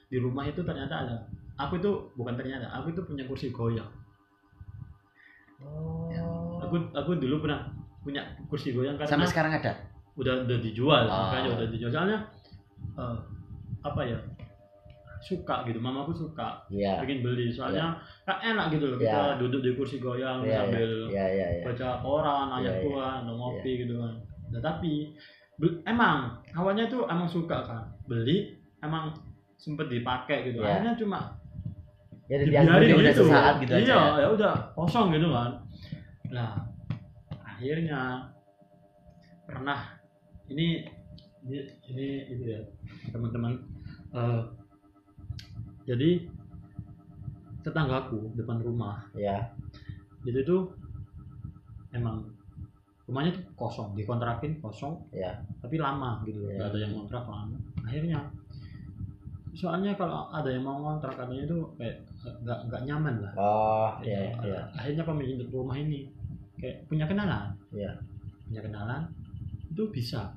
Di 0.09 0.17
rumah 0.17 0.45
itu 0.49 0.61
ternyata 0.65 0.95
ada. 1.05 1.17
Aku 1.61 1.77
itu 1.77 1.91
bukan 2.17 2.33
ternyata 2.33 2.73
aku 2.73 2.97
itu 2.97 3.05
punya 3.05 3.29
kursi 3.29 3.53
goyang. 3.53 3.91
Oh. 5.61 6.57
Aku 6.65 6.89
aku 6.97 7.11
dulu 7.21 7.45
pernah 7.45 7.69
punya 8.01 8.25
kursi 8.49 8.73
goyang 8.73 8.97
karena 8.97 9.13
sampai 9.13 9.29
sekarang 9.29 9.53
ada? 9.61 9.73
udah 10.19 10.35
udah 10.51 10.59
dijual 10.59 11.05
Ah. 11.07 11.29
makanya 11.31 11.49
udah 11.61 11.67
dijual. 11.69 11.91
Soalnya 11.93 12.19
eh, 12.97 13.17
apa 13.85 14.01
ya 14.03 14.19
suka 15.21 15.67
gitu 15.67 15.79
mamaku 15.79 16.15
suka 16.15 16.63
ya 16.71 16.99
bikin 17.03 17.21
beli. 17.23 17.51
Soalnya 17.51 17.99
kan 18.23 18.39
enak 18.41 18.71
gitu 18.73 18.95
loh 18.95 18.99
Ya. 18.99 19.11
kita 19.11 19.23
duduk 19.43 19.61
di 19.63 19.71
kursi 19.75 19.97
goyang 19.99 20.43
ya 20.43 20.63
sambil 20.65 20.91
ya 21.11 21.25
ya 21.27 21.47
ya 21.59 21.63
baca 21.67 21.89
koran 22.01 22.47
Ya, 22.49 22.57
ayatku 22.71 22.89
ya. 22.91 22.99
kan 22.99 23.17
atau 23.25 23.35
ngopi 23.35 23.73
gitu 23.83 23.95
kan. 23.99 24.15
Nah, 24.49 24.61
tapi 24.65 24.93
emang 25.85 26.19
awalnya 26.55 26.87
tuh 26.87 27.05
emang 27.07 27.27
suka 27.27 27.59
kan. 27.67 27.83
Beli 28.07 28.55
emang 28.81 29.11
sempet 29.59 29.91
dipakai 29.91 30.51
gitu. 30.51 30.63
Ya. 30.63 30.79
akhirnya 30.79 30.95
cuma 30.95 31.19
ya 32.29 32.37
dibiarin 32.39 32.89
ya 32.89 32.97
udah 32.97 33.13
gitu. 33.13 33.23
sesaat 33.27 33.55
gitu 33.65 33.73
aja. 33.75 33.83
Iya 33.83 33.97
ya. 33.99 34.21
ya 34.23 34.29
udah 34.33 34.55
kosong 34.75 35.11
gitu 35.13 35.29
kan. 35.35 35.51
Nah 36.31 36.53
akhirnya 37.43 38.31
pernah 39.45 39.97
ini 40.47 40.85
ini, 41.49 41.59
ini 41.89 42.07
itu 42.29 42.45
ya 42.49 42.61
teman-teman 43.11 43.57
Eh, 44.09 44.41
jadi 45.89 46.29
tetanggaku 47.65 48.37
depan 48.37 48.61
rumah. 48.61 49.09
Ya 49.17 49.51
itu 50.27 50.45
tuh 50.45 50.63
emang 51.97 52.21
rumahnya 53.09 53.33
tuh 53.33 53.45
kosong 53.57 53.97
dikontrakin 53.97 54.61
kosong 54.61 55.01
ya 55.15 55.41
tapi 55.65 55.81
lama 55.81 56.21
gitu. 56.29 56.45
Loh 56.45 56.53
Ya. 56.53 56.57
nggak 56.61 56.69
ada 56.77 56.79
yang 56.85 56.93
kontrak 56.93 57.25
lama 57.25 57.57
akhirnya 57.89 58.19
soalnya 59.57 59.97
kalau 59.97 60.29
ada 60.29 60.53
yang 60.53 60.63
mau 60.69 60.77
kontrak 60.85 61.17
katanya 61.17 61.49
itu 61.49 61.59
kayak 61.81 61.97
nggak 62.45 62.59
nggak 62.69 62.83
nyaman 62.85 63.15
lah. 63.25 63.33
Oh 63.41 63.91
Ya, 64.05 64.29
ya 64.29 64.33
ya 64.45 64.61
akhirnya 64.77 65.03
pemilik 65.09 65.49
rumah 65.49 65.75
ini. 65.81 66.13
Kayak 66.61 66.85
punya 66.91 67.09
kenalan. 67.09 67.57
Ya 67.73 67.97
punya 68.45 68.61
kenalan 68.61 69.03
itu 69.73 69.83
bisa. 69.89 70.35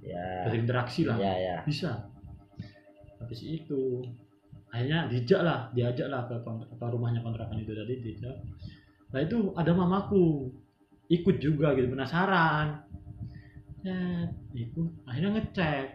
Ya 0.00 0.48
berinteraksi 0.48 1.04
lah. 1.04 1.20
Ya 1.20 1.32
ya 1.36 1.56
bisa. 1.68 2.08
Habis 3.20 3.44
itu 3.44 4.00
akhirnya 4.70 5.10
dijak 5.10 5.40
lah 5.42 5.68
diajak 5.74 6.06
lah 6.08 6.26
ke, 6.30 6.36
ke 6.40 6.86
rumahnya 6.86 7.20
kontrakan 7.20 7.58
itu 7.58 7.74
tadi 7.74 7.94
dijak 8.00 8.36
nah 9.10 9.20
itu 9.20 9.50
ada 9.58 9.74
mamaku 9.74 10.46
ikut 11.10 11.36
juga 11.42 11.74
gitu 11.74 11.90
penasaran 11.90 12.86
Set, 13.80 14.28
ikut 14.52 15.08
akhirnya 15.08 15.40
ngecek 15.40 15.86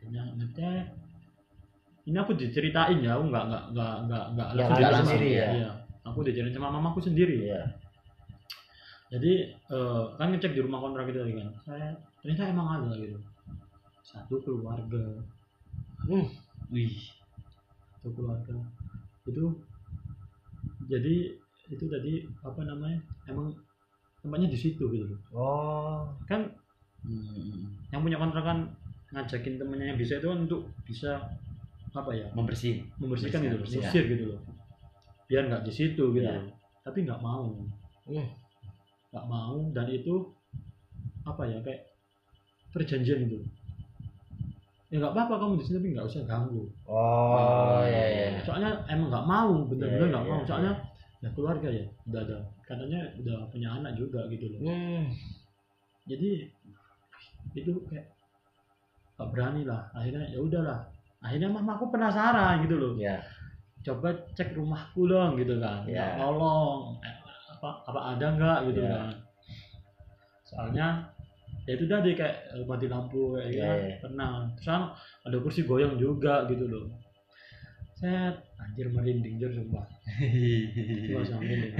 akhirnya 0.00 0.22
ngecek 0.40 0.84
ini 2.06 2.16
aku 2.16 2.32
diceritain 2.38 3.04
ya 3.04 3.18
aku 3.20 3.28
nggak 3.30 3.44
nggak 3.46 3.64
nggak 3.74 3.94
nggak 4.06 4.24
nggak 4.34 4.78
langsung 4.80 5.10
sendiri 5.12 5.30
ya? 5.36 5.48
Iya. 5.52 5.70
aku 6.06 6.18
diceritain 6.24 6.56
sama 6.56 6.74
mamaku 6.74 6.98
sendiri 7.04 7.36
Iya. 7.52 7.62
jadi 9.12 9.32
eh, 9.70 10.04
kan 10.18 10.26
ngecek 10.34 10.56
di 10.56 10.60
rumah 10.64 10.80
kontrak 10.82 11.06
itu 11.12 11.18
tadi 11.22 11.32
kan 11.38 11.48
saya 11.62 11.88
ternyata 12.24 12.42
emang 12.50 12.66
ada 12.80 12.90
gitu 12.98 13.18
satu 14.02 14.34
keluarga 14.42 15.22
Hmm. 16.06 16.22
Wih. 16.70 16.94
Satu 18.06 18.14
keluarga 18.14 18.54
itu 19.26 19.44
jadi 20.86 21.34
itu 21.66 21.84
tadi 21.90 22.12
apa 22.40 22.62
namanya 22.62 23.02
emang 23.26 23.50
tempatnya 24.22 24.46
di 24.46 24.54
situ 24.54 24.86
gitu 24.86 25.10
loh 25.10 25.18
Oh. 25.34 26.06
kan 26.24 26.46
Hmm. 27.02 27.70
yang 27.90 28.02
punya 28.02 28.14
kontrakan 28.16 28.66
ngajakin 29.10 29.58
temennya 29.58 29.90
yang 29.90 29.98
bisa 29.98 30.18
itu 30.18 30.26
kan 30.26 30.42
untuk 30.42 30.66
bisa 30.82 31.22
apa 31.92 32.10
ya 32.10 32.26
Membersih. 32.30 32.82
membersihkan 32.98 33.42
gitu 33.42 33.56
loh 33.56 33.62
bersih 33.62 34.02
gitu 34.04 34.24
loh 34.30 34.40
biar 35.26 35.46
nggak 35.46 35.62
di 35.62 35.72
situ 35.72 36.02
gitu 36.10 36.22
Iya. 36.22 36.38
loh 36.42 36.50
tapi 36.82 37.02
nggak 37.02 37.18
mau 37.18 37.50
Hmm. 38.06 38.26
nggak 39.10 39.26
mau 39.26 39.70
dan 39.70 39.86
itu 39.86 40.14
apa 41.22 41.42
ya 41.42 41.58
kayak 41.62 41.82
perjanjian 42.70 43.26
itu 43.26 43.42
ya 44.96 44.98
nggak 44.98 45.12
apa-apa 45.12 45.34
kamu 45.36 45.52
di 45.60 45.64
sini 45.64 45.76
tapi 45.76 45.88
nggak 45.92 46.08
usah 46.08 46.22
ganggu 46.24 46.64
Oh, 46.88 47.84
iya 47.84 48.04
iya. 48.08 48.40
soalnya 48.40 48.80
emang 48.88 49.12
nggak 49.12 49.26
mau 49.28 49.52
bener-bener 49.68 50.08
Iya, 50.08 50.12
nggak 50.16 50.24
iya, 50.24 50.32
mau 50.32 50.40
iya. 50.40 50.48
soalnya 50.48 50.72
ya 51.20 51.28
keluarga 51.32 51.68
ya 51.68 51.84
udah 52.06 52.20
ada 52.24 52.36
katanya 52.64 53.00
udah 53.20 53.36
punya 53.48 53.68
anak 53.72 53.92
juga 53.94 54.24
gitu 54.32 54.46
loh 54.48 54.60
Hmm. 54.64 55.04
jadi 56.06 56.48
itu 57.52 57.72
kayak 57.88 58.08
gak 59.16 59.28
berani 59.32 59.64
lah 59.64 59.88
akhirnya 59.92 60.28
ya 60.28 60.40
udahlah 60.40 60.80
akhirnya 61.20 61.48
mamaku 61.48 61.88
penasaran 61.88 62.64
gitu 62.64 62.76
loh 62.76 62.92
Ya. 62.96 63.20
coba 63.80 64.12
cek 64.32 64.52
rumahku 64.52 65.04
dong 65.04 65.36
gitu 65.36 65.56
kan 65.56 65.84
Ya. 65.84 66.16
tolong 66.16 66.96
eh, 67.00 67.16
apa 67.52 67.68
apa 67.84 68.00
ada 68.12 68.26
nggak 68.32 68.58
gitu 68.68 68.80
Ya. 68.80 68.92
kan 68.92 69.08
soalnya 70.44 70.86
ya 71.66 71.72
itu 71.72 71.84
tadi 71.84 72.10
kayak 72.12 72.36
mati 72.62 72.86
lampu 72.86 73.34
kayak 73.34 73.46
Ya, 73.46 73.50
gitu 73.50 73.62
ya. 73.84 73.96
pernah 74.00 74.28
terus 74.52 74.66
kan 74.66 74.82
ada 75.22 75.36
kursi 75.36 75.60
goyang 75.62 75.94
juga 75.96 76.46
gitu 76.46 76.64
loh 76.64 76.86
set 77.92 78.36
anjir 78.56 78.86
merinding 78.88 79.34
jujur 79.34 79.56
sumpah 79.56 79.82
sama 81.26 81.40
merinding 81.40 81.72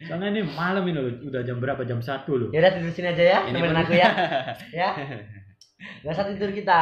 soalnya 0.00 0.28
ini 0.30 0.40
malam 0.48 0.82
ini 0.84 0.94
loh 0.94 1.04
udah 1.22 1.42
jam 1.42 1.56
berapa 1.56 1.82
jam 1.82 2.00
satu 2.00 2.32
loh 2.36 2.48
Ya 2.48 2.58
udah 2.58 2.72
tidur 2.72 2.90
sini 2.90 3.08
aja 3.08 3.24
ya, 3.24 3.38
Ini 3.44 3.54
temenin 3.54 3.70
pun- 3.70 3.82
aku 3.82 3.92
ya. 3.94 4.10
Ya. 4.80 4.90
Gak 5.76 6.08
usah 6.10 6.26
tidur 6.26 6.50
kita. 6.50 6.80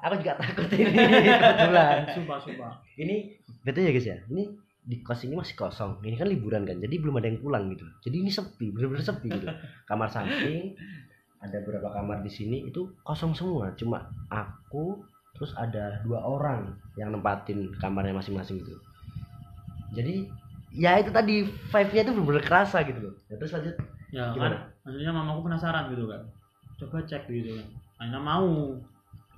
Aku 0.00 0.16
juga 0.16 0.32
takut 0.34 0.66
ini 0.72 0.88
kebetulan. 1.36 2.08
sumpah 2.10 2.38
sumpah 2.38 2.72
Ini 2.96 3.36
betul 3.60 3.84
ya 3.84 3.92
guys 3.92 4.08
ya. 4.08 4.16
Ini 4.26 4.42
di 4.80 4.96
kos 4.98 5.22
ini 5.22 5.36
masih 5.36 5.52
kosong. 5.54 6.00
Ini 6.00 6.16
kan 6.16 6.26
liburan 6.26 6.64
kan, 6.64 6.76
jadi 6.76 6.94
belum 6.96 7.14
ada 7.14 7.28
yang 7.28 7.38
pulang 7.38 7.68
gitu. 7.68 7.84
Jadi 8.00 8.16
ini 8.18 8.30
sepi, 8.30 8.72
bener-bener 8.72 9.04
sepi 9.04 9.28
gitu. 9.28 9.44
Kamar 9.84 10.08
samping 10.08 10.72
ada 11.40 11.56
beberapa 11.64 11.88
kamar 11.90 12.20
di 12.20 12.28
sini 12.28 12.68
itu 12.68 12.88
kosong 13.02 13.32
semua. 13.32 13.72
Cuma 13.74 14.04
aku 14.28 15.00
terus 15.32 15.56
ada 15.56 16.00
dua 16.04 16.20
orang 16.20 16.76
yang 16.94 17.10
nempatin 17.10 17.72
kamarnya 17.80 18.12
masing-masing 18.12 18.60
gitu. 18.60 18.76
Jadi 19.96 20.28
ya 20.70 21.00
itu 21.00 21.10
tadi 21.10 21.42
vibe-nya 21.44 22.02
itu 22.04 22.12
bener-bener 22.14 22.44
kerasa 22.44 22.84
gitu 22.84 23.00
loh. 23.08 23.14
Ya, 23.26 23.34
terus 23.36 23.52
lanjut. 23.52 23.76
ya 24.10 24.34
Gimana? 24.34 24.58
kan 24.58 24.62
maksudnya 24.82 25.12
mamaku 25.14 25.40
penasaran 25.46 25.86
gitu 25.94 26.10
kan 26.10 26.18
coba 26.82 26.98
cek 27.06 27.30
gitu 27.30 27.54
kan 27.54 27.66
akhirnya 28.02 28.18
mau 28.18 28.74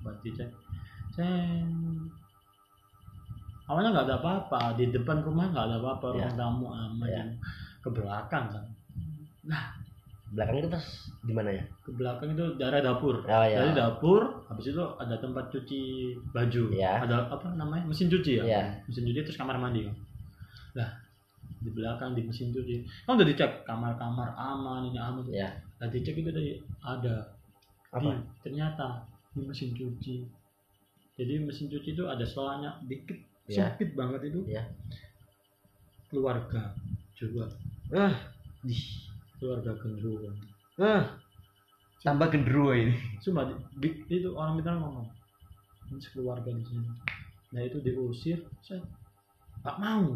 coba 0.01 0.11
dicek 0.25 0.49
cek 1.13 1.61
awalnya 3.69 3.93
nggak 3.93 4.07
ada 4.09 4.17
apa-apa 4.17 4.73
di 4.73 4.89
depan 4.89 5.21
rumah 5.21 5.53
nggak 5.53 5.65
ada 5.69 5.77
apa-apa 5.77 6.05
Ya. 6.09 6.13
ruang 6.25 6.33
tamu 6.33 6.67
aman 6.73 7.05
Ya. 7.05 7.21
ke 7.85 7.89
belakang 7.93 8.45
kan 8.49 8.65
Belakang 10.33 10.57
itu 10.57 10.69
pas 10.69 10.85
di 11.21 11.31
mana 11.31 11.49
ya? 11.53 11.63
ke 11.85 11.93
belakang 11.93 12.33
itu 12.33 12.45
daerah 12.57 12.81
dapur 12.81 13.21
Oh 13.23 13.45
ya. 13.45 13.61
dari 13.61 13.71
dapur 13.71 14.43
habis 14.49 14.65
itu 14.67 14.81
ada 14.97 15.15
tempat 15.15 15.53
cuci 15.53 15.81
baju 16.33 16.63
Ya. 16.73 16.99
ada 16.99 17.29
apa 17.29 17.53
namanya 17.53 17.85
mesin 17.85 18.09
cuci 18.09 18.41
ya 18.41 18.43
Iya. 18.43 18.61
mesin 18.83 19.05
cuci 19.05 19.19
terus 19.21 19.37
kamar 19.37 19.55
mandi 19.55 19.85
lah 20.73 20.89
di 21.61 21.69
belakang 21.69 22.11
di 22.11 22.25
mesin 22.25 22.49
cuci 22.49 22.81
kan 23.05 23.13
udah 23.13 23.23
dicek 23.23 23.61
kamar-kamar 23.63 24.33
aman 24.33 24.89
ini 24.89 24.97
aman 24.97 25.23
Ya. 25.29 25.53
Nah, 25.77 25.87
dicek 25.87 26.15
itu 26.15 26.27
tadi 26.27 26.57
ada 26.81 27.29
Apa? 27.93 28.01
di 28.01 28.09
ternyata 28.41 29.05
di 29.31 29.43
mesin 29.43 29.69
cuci. 29.71 30.25
Jadi 31.13 31.33
mesin 31.39 31.67
cuci 31.67 31.93
itu 31.93 32.03
ada 32.07 32.25
selanya 32.25 32.81
dikit, 32.81 33.19
Ya. 33.45 33.69
sempit 33.69 33.93
banget 33.93 34.33
itu. 34.33 34.41
Ya. 34.49 34.65
Keluarga 36.09 36.73
juga, 37.13 37.49
Ah, 37.89 38.13
keluarga 39.43 39.75
gendruwo. 39.75 40.31
ah. 40.79 41.03
Tambah 41.99 42.31
gendruwo 42.31 42.71
ini. 42.71 42.95
Cuma 43.19 43.43
itu 44.07 44.31
orang 44.35 44.59
Minang 44.59 44.79
ngomong, 44.79 45.07
ini 45.91 45.99
sekeluarga 45.99 46.47
di 46.51 46.63
sini. 46.63 46.87
Nah 47.51 47.59
itu 47.63 47.83
diusir, 47.83 48.39
saya 48.63 48.79
nggak 49.63 49.77
mau 49.83 50.15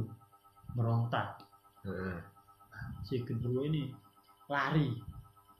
merontak. 0.79 1.43
Heeh. 1.83 2.19
Si 3.03 3.19
gendruwo 3.23 3.67
ini 3.67 3.91
lari, 4.47 4.95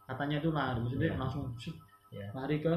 katanya 0.07 0.39
itu 0.39 0.51
lari, 0.51 0.79
maksudnya 0.83 1.11
Ya. 1.11 1.19
langsung 1.19 1.51
Ya. 2.11 2.27
lari 2.31 2.63
ke 2.63 2.71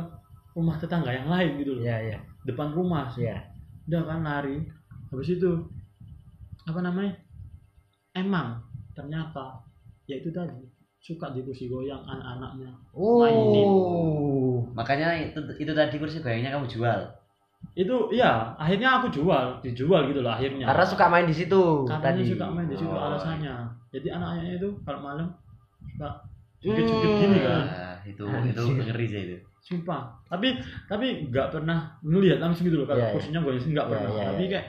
rumah 0.54 0.74
tetangga 0.78 1.14
yang 1.14 1.30
lain 1.30 1.62
gitu 1.62 1.78
loh. 1.78 1.82
Iya, 1.86 1.98
iya. 2.02 2.18
depan 2.42 2.74
rumah 2.74 3.06
Iya. 3.14 3.36
udah 3.90 4.02
kan 4.06 4.22
lari 4.22 4.62
habis 5.10 5.34
itu 5.34 5.50
apa 6.66 6.80
namanya 6.82 7.14
emang 8.14 8.62
ternyata 8.94 9.58
ya 10.06 10.18
itu 10.22 10.30
tadi 10.30 10.69
suka 11.00 11.32
di 11.32 11.40
kursi 11.40 11.64
goyang 11.66 12.04
anak-anaknya 12.04 12.68
Mainin. 12.92 13.66
Oh. 13.66 14.60
Makanya 14.72 15.16
itu 15.18 15.40
itu 15.56 15.72
tadi 15.72 15.96
kursi 15.96 16.20
goyangnya 16.20 16.52
kamu 16.52 16.68
jual. 16.68 17.00
itu 17.72 17.92
ya 18.10 18.56
akhirnya 18.56 18.98
aku 18.98 19.08
jual 19.10 19.60
dijual 19.60 20.08
gitu 20.08 20.20
loh 20.20 20.32
akhirnya 20.32 20.64
Karena 20.64 20.80
suka 20.82 21.06
main 21.06 21.24
di 21.24 21.34
situ 21.34 21.84
karena 21.84 22.00
tadi. 22.02 22.24
suka 22.26 22.46
main 22.48 22.64
di 22.64 22.72
situ 22.74 22.88
Oh. 22.88 22.96
alasannya 22.98 23.52
jadi 23.90 24.16
anak-anaknya 24.16 24.52
itu 24.56 24.68
kalau 24.80 25.00
malam 25.02 25.28
suka 25.86 26.08
jungkit-jungkit 26.58 27.10
gini 27.18 27.38
kan 27.38 27.60
Nah, 27.62 27.96
itu 28.02 28.24
Anjir. 28.24 28.52
itu 28.52 28.62
ngeri 28.80 29.06
sih 29.06 29.20
itu. 29.22 29.36
sumpah 29.60 30.08
tapi 30.26 30.56
tapi 30.88 31.28
nggak 31.28 31.52
pernah 31.52 32.00
ngelihat 32.00 32.40
langsung 32.40 32.64
gitu 32.64 32.80
loh 32.80 32.88
kalau 32.88 32.96
Iya, 32.96 33.06
iya. 33.06 33.14
kursinya 33.14 33.40
goyang 33.40 33.60
sih 33.60 33.70
nggak 33.70 33.86
Iya, 33.86 33.92
pernah 33.92 34.08
iya, 34.10 34.24
tapi 34.24 34.40
iya. 34.40 34.50
kayak 34.50 34.66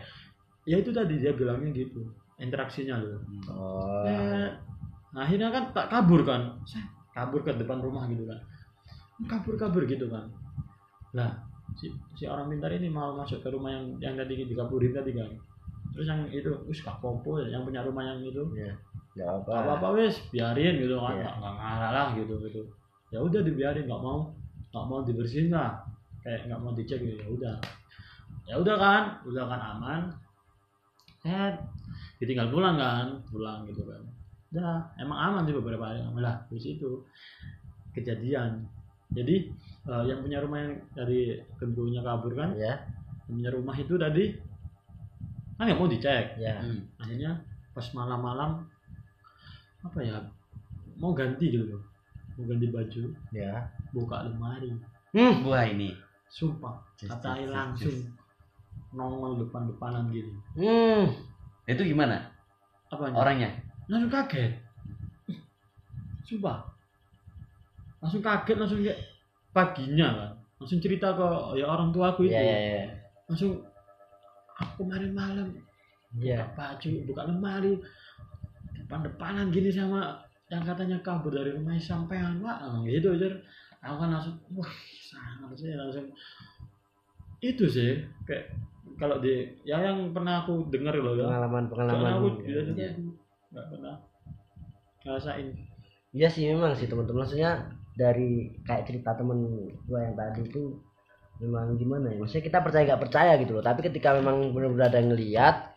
ya 0.61 0.75
itu 0.77 0.89
tadi 0.91 1.13
dia 1.17 1.31
bilangnya 1.31 1.69
gitu 1.73 2.01
interaksinya 2.37 2.95
loh 2.99 3.19
Oh. 3.47 4.03
Eh, 4.03 4.47
nah 5.11 5.27
akhirnya 5.27 5.51
kan 5.51 5.63
tak 5.75 5.87
kabur 5.91 6.23
kan. 6.23 6.55
Saya 6.63 6.87
kabur 7.11 7.43
ke 7.43 7.51
depan 7.55 7.83
rumah 7.83 8.07
gitu 8.07 8.23
kan. 8.23 8.39
Kabur 9.27 9.55
kabur 9.59 9.83
gitu 9.83 10.07
kan. 10.07 10.31
Lah 11.11 11.31
si, 11.75 11.91
si 12.15 12.23
orang 12.27 12.47
pintar 12.51 12.71
ini 12.71 12.87
mau 12.87 13.15
masuk 13.15 13.43
ke 13.43 13.51
rumah 13.51 13.71
yang 13.75 13.85
yang 13.99 14.13
tadi 14.15 14.47
dikaburin 14.47 14.95
tadi 14.95 15.11
kan. 15.11 15.29
Terus 15.91 16.07
yang 16.07 16.21
itu 16.31 16.51
wis 16.71 16.79
gak 16.79 17.03
popo 17.03 17.43
ya 17.43 17.51
yang 17.51 17.67
punya 17.67 17.83
rumah 17.83 18.07
yang 18.07 18.23
itu. 18.23 18.43
Iya. 18.55 18.73
Enggak 19.11 19.29
apa. 19.43 19.51
gak 19.51 19.63
apa 19.67 19.73
apa 19.75 19.87
wis 19.99 20.15
biarin 20.31 20.75
gitu 20.79 20.95
kan. 20.95 21.15
Iya. 21.19 21.29
nggak 21.35 21.53
ngarah 21.59 21.91
lah 21.91 22.07
gitu 22.15 22.33
gitu. 22.47 22.61
Ya 23.11 23.19
udah 23.19 23.41
dibiarin 23.43 23.85
nggak 23.91 24.01
mau 24.01 24.31
nggak 24.71 24.85
mau 24.87 24.99
dibersihin 25.03 25.51
lah. 25.51 25.83
Kayak 26.23 26.47
nggak 26.47 26.59
mau 26.63 26.71
dicek 26.71 27.03
gitu 27.03 27.19
ya 27.19 27.27
udah. 27.27 27.55
Ya 28.47 28.55
udah 28.55 28.75
kan 28.79 29.03
udah 29.27 29.43
kan 29.43 29.59
aman. 29.59 30.01
Set 31.19 31.59
ditinggal 32.21 32.53
pulang 32.53 32.77
kan 32.77 33.17
pulang 33.33 33.65
gitu 33.65 33.81
kan 33.81 34.01
udah 34.51 34.83
emang 34.99 35.15
aman 35.17 35.47
sih 35.47 35.55
beberapa 35.55 35.87
hari 35.87 36.03
lah 36.19 36.43
terus 36.51 36.67
itu 36.67 37.07
kejadian 37.95 38.67
jadi 39.11 39.47
eh, 39.87 40.03
yang 40.07 40.19
punya 40.19 40.43
rumah 40.43 40.59
yang 40.59 40.73
dari 40.91 41.39
kedua 41.55 41.87
kabur 42.01 42.35
kan 42.35 42.55
Ya. 42.55 42.83
yang 43.27 43.35
punya 43.39 43.51
rumah 43.51 43.75
itu 43.75 43.95
tadi 43.95 44.35
kan 45.55 45.63
nggak 45.67 45.79
mau 45.79 45.87
dicek 45.87 46.35
Ya. 46.35 46.59
Hmm. 46.59 46.83
akhirnya 46.99 47.31
pas 47.71 47.87
malam-malam 47.95 48.67
apa 49.81 49.99
ya 50.03 50.19
mau 50.99 51.15
ganti 51.15 51.47
gitu 51.47 51.71
loh 51.71 51.81
mau 52.35 52.43
ganti 52.45 52.67
baju 52.67 53.03
Ya. 53.31 53.71
buka 53.91 54.27
lemari 54.27 54.71
Hmm. 55.11 55.43
Wah 55.43 55.67
ini. 55.67 55.91
sumpah 56.31 56.79
katain 56.95 57.43
just, 57.43 57.51
langsung 57.51 57.91
just. 57.91 58.07
nongol 58.91 59.35
depan-depanan 59.43 60.07
gitu 60.11 60.31
Hmm. 60.55 61.07
Itu 61.67 61.83
gimana? 61.83 62.31
apa 62.87 63.07
Orangnya? 63.11 63.51
Langsung 63.91 64.11
kaget. 64.11 64.51
Sumpah. 66.23 66.63
Langsung 67.99 68.23
kaget 68.23 68.57
langsung 68.57 68.79
kayak 68.79 68.99
paginya 69.51 70.07
kan 70.15 70.31
langsung 70.61 70.79
cerita 70.79 71.11
ke 71.17 71.27
ya 71.59 71.65
orang 71.67 71.91
tua 71.91 72.15
aku 72.15 72.23
itu. 72.29 72.37
Ya, 72.37 72.45
ya, 72.45 72.57
ya. 72.85 72.85
langsung 73.27 73.59
aku 74.55 74.85
kemarin 74.85 75.11
malam 75.11 75.47
Iya. 76.11 76.43
buka 76.43 76.75
baju 76.75 76.91
buka 77.07 77.21
lemari 77.23 77.73
depan-depanan 78.75 79.47
gini 79.47 79.71
sama 79.71 80.19
yang 80.51 80.67
katanya 80.67 80.99
kabur 80.99 81.31
dari 81.31 81.55
rumahnya 81.55 81.79
sampean. 81.79 82.43
Nah, 82.43 82.83
gitu 82.83 83.15
aja 83.15 83.31
aku 83.79 83.95
kan 83.95 84.09
langsung 84.11 84.35
wah 84.55 84.71
sangat 85.07 85.55
sih 85.55 85.71
langsung. 85.71 86.07
Itu 87.41 87.65
sih 87.71 88.05
kayak 88.27 88.51
kalau 88.99 89.17
di 89.23 89.49
ya 89.65 89.81
yang 89.81 90.11
pernah 90.13 90.43
aku 90.45 90.67
dengar 90.69 90.93
loh 90.99 91.15
ya. 91.17 91.25
Pengalaman 91.25 91.63
pengalaman 91.71 92.11
aku 92.19 92.27
Iya. 92.45 92.91
Nggak 93.51 93.67
pernah. 93.67 93.95
Ngerasain 95.01 95.47
Iya 96.11 96.27
sih 96.27 96.43
memang 96.51 96.75
sih 96.75 96.91
teman-teman. 96.91 97.23
Maksudnya 97.23 97.71
dari 97.95 98.51
kayak 98.67 98.83
cerita 98.87 99.15
temen 99.15 99.71
gua 99.87 100.03
yang 100.03 100.15
tadi 100.19 100.43
itu 100.43 100.79
memang 101.39 101.79
gimana 101.79 102.11
ya? 102.11 102.19
Maksudnya 102.19 102.43
kita 102.43 102.59
percaya 102.59 102.83
nggak 102.83 103.03
percaya 103.07 103.31
gitu 103.39 103.51
loh. 103.55 103.63
Tapi 103.63 103.79
ketika 103.87 104.19
memang 104.19 104.51
benar-benar 104.51 104.91
ada 104.91 104.99
yang 104.99 105.15
ngeliat 105.15 105.75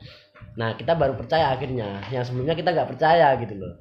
nah 0.54 0.74
kita 0.74 0.98
baru 0.98 1.14
percaya 1.14 1.54
akhirnya. 1.54 2.02
Yang 2.10 2.30
sebelumnya 2.30 2.58
kita 2.58 2.74
nggak 2.74 2.90
percaya 2.90 3.28
gitu 3.38 3.54
loh. 3.58 3.74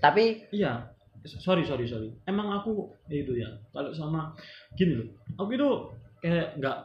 Tapi 0.00 0.44
iya. 0.52 0.92
Sorry 1.24 1.64
sorry 1.64 1.88
sorry. 1.88 2.12
Emang 2.28 2.52
aku 2.52 2.92
ya 3.08 3.24
itu 3.24 3.32
ya. 3.40 3.48
Kalau 3.72 3.96
sama 3.96 4.36
gini 4.76 5.00
loh. 5.00 5.08
Aku 5.40 5.56
itu 5.56 5.68
kayak 6.20 6.60
nggak 6.60 6.76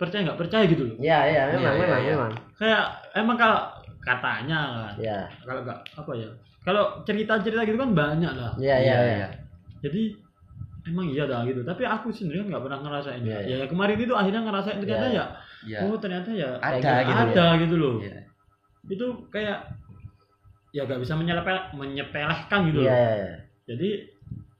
percaya 0.00 0.20
nggak 0.32 0.40
percaya 0.40 0.64
gitu 0.64 0.88
loh. 0.88 0.96
Ya 0.96 1.28
ya 1.28 1.52
memang 1.52 1.60
Iya, 1.60 1.76
iya, 1.76 1.84
memang 1.84 2.00
iya. 2.00 2.12
memang. 2.16 2.32
Kayak 2.56 2.84
emang 3.12 3.36
kalau 3.36 3.60
katanya 4.02 4.58
kan 4.90 4.94
ya 4.98 5.18
kalau 5.46 5.62
nggak 5.62 5.78
apa 5.94 6.12
ya? 6.18 6.28
Kalau 6.62 7.02
cerita 7.02 7.38
cerita 7.42 7.62
gitu 7.62 7.78
kan 7.78 7.90
banyak 7.90 8.32
lah. 8.34 8.52
Ya 8.58 8.76
ya 8.78 8.98
ya 9.22 9.28
jadi 9.82 10.14
emang 10.86 11.06
iya 11.10 11.26
dah 11.26 11.42
gitu. 11.46 11.62
Tapi 11.62 11.82
aku 11.82 12.10
sendiri 12.10 12.42
kan 12.42 12.54
nggak 12.54 12.64
pernah 12.66 12.78
ngerasain. 12.82 13.22
Iya, 13.22 13.38
ya, 13.46 13.56
ya 13.62 13.66
kemarin 13.66 13.98
itu 13.98 14.14
akhirnya 14.14 14.42
ngerasain 14.46 14.78
ternyata 14.78 15.06
Iya. 15.10 15.14
ya 15.14 15.26
ya 15.62 15.78
oh 15.86 15.94
ternyata 15.94 16.30
ya 16.34 16.50
Ada 16.58 16.78
kayak 16.82 17.02
gitu 17.06 17.22
ada 17.22 17.46
gitu 17.62 17.74
loh. 17.78 17.94
Iya. 18.02 18.20
itu 18.90 19.06
kayak 19.30 19.58
ya 20.74 20.82
gak 20.82 20.98
bisa 20.98 21.14
menyepel 21.14 21.54
menyepelehkan 21.78 22.60
gitu 22.66 22.82
Iya, 22.82 22.90
loh. 22.90 22.98
iya, 22.98 23.12
iya. 23.14 23.34
jadi 23.70 23.90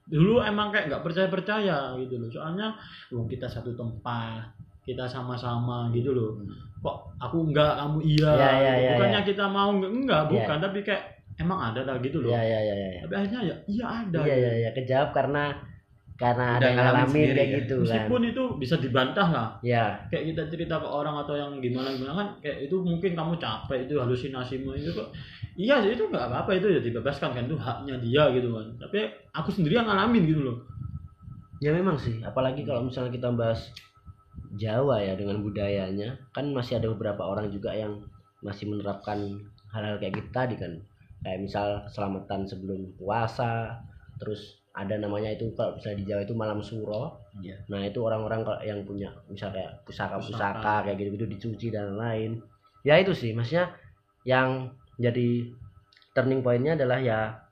dulu 0.03 0.39
emang 0.39 0.69
kayak 0.69 0.87
nggak 0.87 1.03
percaya 1.03 1.27
percaya 1.27 1.77
gitu 1.99 2.15
loh. 2.19 2.29
Soalnya 2.31 2.75
wong 3.11 3.27
kita 3.27 3.47
satu 3.47 3.75
tempat 3.75 4.47
kita 4.83 5.05
sama-sama 5.05 5.87
gitu 5.91 6.11
loh. 6.11 6.35
Kok 6.79 7.15
aku 7.17 7.37
enggak 7.51 7.79
kamu 7.79 7.97
iya? 8.03 8.29
Iya, 8.29 8.35
iya, 8.35 8.51
gitu. 8.51 8.83
iya, 8.83 8.91
bukannya 8.99 9.21
kita 9.23 9.45
mau 9.47 9.69
enggak, 9.71 9.91
enggak 9.91 10.21
Iya. 10.21 10.31
bukan. 10.31 10.57
Tapi 10.59 10.79
kayak 10.83 11.03
emang 11.39 11.59
ada 11.71 11.81
lah 11.83 11.95
gitu 11.97 12.17
loh. 12.21 12.31
Iya, 12.35 12.41
iya, 12.43 12.59
iya, 12.61 12.75
iya. 12.75 12.99
tapi 13.01 13.13
akhirnya 13.17 13.41
ya 13.41 13.55
iya 13.65 13.85
ada 13.89 14.19
Iya, 14.21 14.35
iya, 14.37 14.51
iya, 14.61 14.69
kejawab 14.71 15.09
karena 15.11 15.43
karena 16.13 16.45
Udah 16.45 16.59
ada 16.61 16.67
yang 16.69 16.77
ngalamin 16.77 17.25
kayak 17.25 17.41
ya. 17.41 17.55
gitu 17.57 17.75
kan. 17.75 17.83
meskipun 17.89 18.21
itu 18.29 18.43
bisa 18.61 18.75
dibantah 18.77 19.27
lah. 19.33 19.47
Ya, 19.65 19.97
kayak 20.13 20.23
kita 20.29 20.41
cerita 20.45 20.75
ke 20.77 20.85
orang 20.85 21.15
atau 21.25 21.33
yang 21.33 21.57
gimana 21.57 21.89
gimana 21.89 22.13
kan 22.13 22.27
kayak 22.37 22.69
itu 22.69 22.75
mungkin 22.85 23.11
kamu 23.17 23.33
capek 23.41 23.89
itu 23.89 23.97
halusinasimu 23.97 24.77
itu 24.77 24.93
kok 24.93 25.09
iya 25.57 25.81
itu 25.81 26.05
nggak 26.05 26.25
apa-apa 26.29 26.53
itu 26.61 26.69
ya 26.69 26.79
dibebaskan 26.85 27.33
kan 27.33 27.43
itu 27.49 27.57
haknya 27.57 27.97
dia 27.97 28.23
gitu 28.29 28.53
kan. 28.53 28.67
Tapi 28.77 28.99
aku 29.33 29.49
sendiri 29.49 29.81
yang 29.81 29.89
ngalamin 29.89 30.23
gitu 30.29 30.41
loh. 30.45 30.57
Ya 31.59 31.73
memang 31.73 31.97
sih. 31.97 32.21
Apalagi 32.21 32.61
kalau 32.61 32.85
misalnya 32.85 33.09
kita 33.09 33.33
bahas 33.33 33.73
Jawa 34.53 35.01
ya 35.01 35.17
dengan 35.17 35.41
budayanya, 35.41 36.17
kan 36.29 36.53
masih 36.53 36.77
ada 36.77 36.89
beberapa 36.93 37.25
orang 37.25 37.49
juga 37.49 37.73
yang 37.73 38.05
masih 38.45 38.69
menerapkan 38.69 39.41
hal-hal 39.73 39.97
kayak 39.97 40.13
gitu 40.21 40.29
tadi 40.29 40.55
kan. 40.55 40.77
Kayak 41.23 41.39
misal 41.41 41.67
selamatan 41.89 42.45
sebelum 42.45 42.93
puasa, 42.99 43.81
terus 44.21 44.61
ada 44.73 44.97
namanya 44.97 45.29
itu 45.33 45.53
kalau 45.53 45.77
misalnya 45.77 45.97
di 46.01 46.05
Jawa 46.09 46.21
itu 46.25 46.33
malam 46.33 46.59
suro. 46.61 47.17
Iya. 47.37 47.61
Nah 47.69 47.85
itu 47.85 48.01
orang-orang 48.01 48.41
kalau 48.41 48.59
yang 48.65 48.81
punya 48.85 49.09
misal 49.29 49.53
kayak 49.53 49.85
pusaka-pusaka 49.85 50.59
Pusaka. 50.61 50.75
kayak 50.89 50.97
gitu-gitu 51.01 51.25
dicuci 51.29 51.67
dan 51.69 51.97
lain. 51.97 52.41
Ya 52.81 52.99
itu 52.99 53.13
sih, 53.15 53.31
maksudnya 53.31 53.73
yang 54.27 54.73
jadi 54.97 55.49
turning 56.13 56.45
pointnya 56.45 56.77
adalah 56.77 56.99
ya 57.01 57.42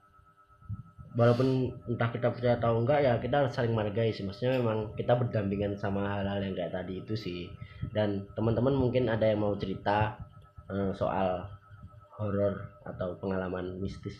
walaupun 1.11 1.67
entah 1.91 2.07
kita 2.07 2.31
percaya 2.31 2.55
atau 2.55 2.79
enggak 2.79 3.03
ya 3.03 3.19
kita 3.19 3.43
harus 3.43 3.51
saling 3.51 3.75
menghargai 3.75 4.15
sih. 4.15 4.23
Maksudnya 4.23 4.59
memang 4.63 4.95
kita 4.95 5.19
berdampingan 5.19 5.75
sama 5.75 6.07
hal-hal 6.07 6.39
yang 6.39 6.55
kayak 6.55 6.71
tadi 6.71 7.03
itu 7.03 7.13
sih. 7.15 7.51
Dan 7.91 8.23
teman-teman 8.37 8.71
mungkin 8.71 9.11
ada 9.11 9.27
yang 9.27 9.43
mau 9.43 9.53
cerita 9.59 10.15
eh, 10.71 10.91
soal 10.95 11.43
horor 12.15 12.55
atau 12.87 13.17
pengalaman 13.19 13.81
mistis 13.81 14.15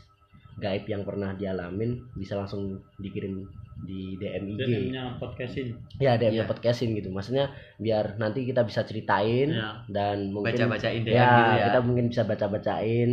gaib 0.59 0.83
yang 0.83 1.07
pernah 1.07 1.31
dialamin 1.31 2.11
bisa 2.13 2.35
langsung 2.35 2.75
dikirim 2.99 3.47
di 3.87 4.19
DM 4.19 4.51
IG 4.51 4.59
DM-nya 4.61 5.03
podcastin. 5.17 5.73
Ya 5.97 6.19
DM 6.19 6.37
Iya. 6.37 6.45
podcastin 6.45 6.91
gitu. 6.93 7.07
Maksudnya 7.09 7.55
biar 7.79 8.19
nanti 8.19 8.43
kita 8.43 8.67
bisa 8.67 8.83
ceritain 8.83 9.47
ya 9.49 9.81
dan 9.87 10.29
mungkin 10.35 10.53
baca-bacain 10.53 11.01
DM 11.07 11.15
ya, 11.15 11.31
gitu 11.31 11.53
ya. 11.55 11.65
kita 11.71 11.79
mungkin 11.81 12.05
bisa 12.11 12.23
baca-bacain 12.27 13.09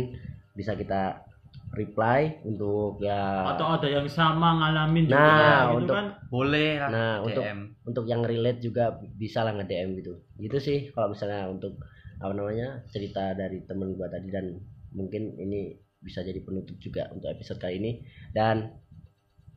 bisa 0.53 0.75
kita 0.75 1.28
reply 1.69 2.41
untuk 2.43 2.97
ya 2.97 3.45
atau 3.53 3.77
ada 3.77 3.85
yang 3.85 4.05
sama 4.05 4.57
ngalamin 4.57 5.05
juga 5.05 5.21
Nah, 5.21 5.61
gitu 5.69 5.77
untuk- 5.79 5.95
kan 5.95 6.07
boleh 6.27 6.69
lah 6.77 6.89
Nah, 6.89 7.13
untuk- 7.21 7.45
DM 7.45 7.59
untuk 7.83 8.05
yang 8.05 8.21
relate 8.21 8.59
juga 8.59 8.85
bisa 8.97 9.41
lah 9.41 9.53
nge-DM 9.53 9.89
gitu. 9.97 10.13
Gitu 10.35 10.57
sih 10.57 10.79
kalau 10.89 11.13
misalnya 11.13 11.45
untuk 11.45 11.77
apa 12.17 12.33
namanya 12.33 12.83
cerita 12.85 13.31
dari 13.31 13.63
temen 13.63 13.93
gua 13.93 14.07
tadi 14.07 14.27
dan 14.27 14.57
mungkin 14.91 15.35
ini 15.35 15.71
bisa 15.99 16.19
jadi 16.19 16.39
penutup 16.39 16.75
juga 16.77 17.05
untuk 17.09 17.29
episode 17.29 17.57
kali 17.57 17.77
ini. 17.77 17.91
Dan 18.29 18.65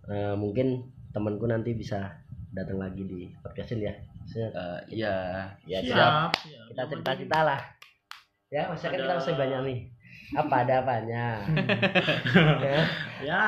eh, 0.05 0.35
mungkin 0.35 0.83
temanku 1.11 1.45
nanti 1.45 1.73
bisa 1.73 2.19
datang 2.51 2.77
lagi 2.77 3.03
di 3.03 3.21
podcastin 3.39 3.81
ya. 3.81 3.95
Eh, 4.29 4.81
ya 4.93 5.15
ya 5.65 5.79
siap, 5.81 5.89
siap 5.89 6.31
siap. 6.37 6.67
kita 6.69 6.77
Yang 6.77 6.91
cerita 6.91 7.05
penting- 7.09 7.21
kita 7.25 7.39
lah. 7.43 7.61
Ya 8.49 8.63
maksudnya 8.67 8.91
kan 8.91 8.99
Ada- 8.99 9.05
kita 9.07 9.15
masih 9.17 9.35
banyak 9.35 9.61
nih 9.65 9.79
apa 10.33 10.55
ada 10.65 10.75
apanya? 10.81 11.27
Ya 12.61 12.81
ya 13.21 13.43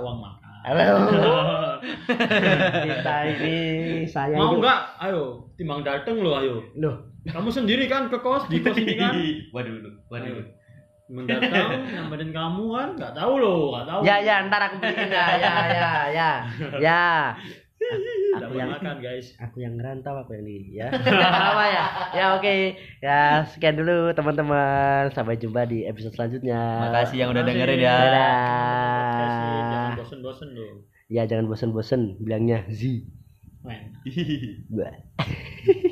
uang 0.00 0.18
makan. 0.24 0.52
Halo. 0.60 0.88
Kita 2.88 3.16
ini 3.28 3.56
saya 4.04 4.36
mau 4.36 4.56
ini 4.56 4.64
nggak? 4.64 4.80
Ayo 5.00 5.48
timbang 5.56 5.80
dateng 5.84 6.20
lo 6.20 6.40
ayo. 6.40 6.64
Loh. 6.76 6.96
Kamu 7.28 7.52
sendiri 7.52 7.84
kan 7.84 8.08
ke 8.08 8.16
kos 8.24 8.48
di 8.48 8.64
kos 8.64 8.76
ini 8.80 8.96
kan? 8.96 9.12
Waduh 9.54 9.76
waduh. 10.08 10.44
Mendatang 11.10 11.90
nyamperin 11.90 12.30
kamu 12.30 12.64
kan? 12.72 12.88
Nggak 12.96 13.12
tahu 13.18 13.32
lo 13.40 13.54
nggak 13.76 13.86
tahu. 13.88 14.00
Ya 14.06 14.16
ya 14.24 14.34
ntar 14.48 14.60
aku 14.64 14.76
beliin 14.80 15.10
ya 15.12 15.26
ya 15.36 15.52
ya 15.68 15.90
ya. 16.08 16.30
Ya 16.80 17.04
aku 18.36 18.54
yang 18.54 18.70
makan 18.70 18.96
guys. 19.02 19.26
aku 19.40 19.56
yang 19.64 19.74
ngerantau 19.74 20.14
aku 20.20 20.38
yang 20.38 20.44
di 20.46 20.56
ya. 20.78 20.88
Apa 21.50 21.64
ya. 21.66 21.84
Ya 22.14 22.26
oke. 22.38 22.54
Ya 23.02 23.18
sekian 23.50 23.74
dulu 23.74 24.14
teman-teman. 24.14 25.10
Sampai 25.10 25.40
jumpa 25.40 25.66
di 25.66 25.88
episode 25.88 26.14
selanjutnya. 26.14 26.60
Makasih 26.90 27.16
yang 27.26 27.30
udah 27.34 27.42
dengerin 27.42 27.80
ya. 27.82 27.96
Dadah. 27.98 29.96
Bosen-bosen 29.98 30.54
lo 30.54 30.90
ya 31.10 31.26
jangan 31.26 31.50
bosan-bosan 31.50 32.22
bilangnya 32.22 32.62
Z. 32.70 33.02
Bye. 34.70 35.02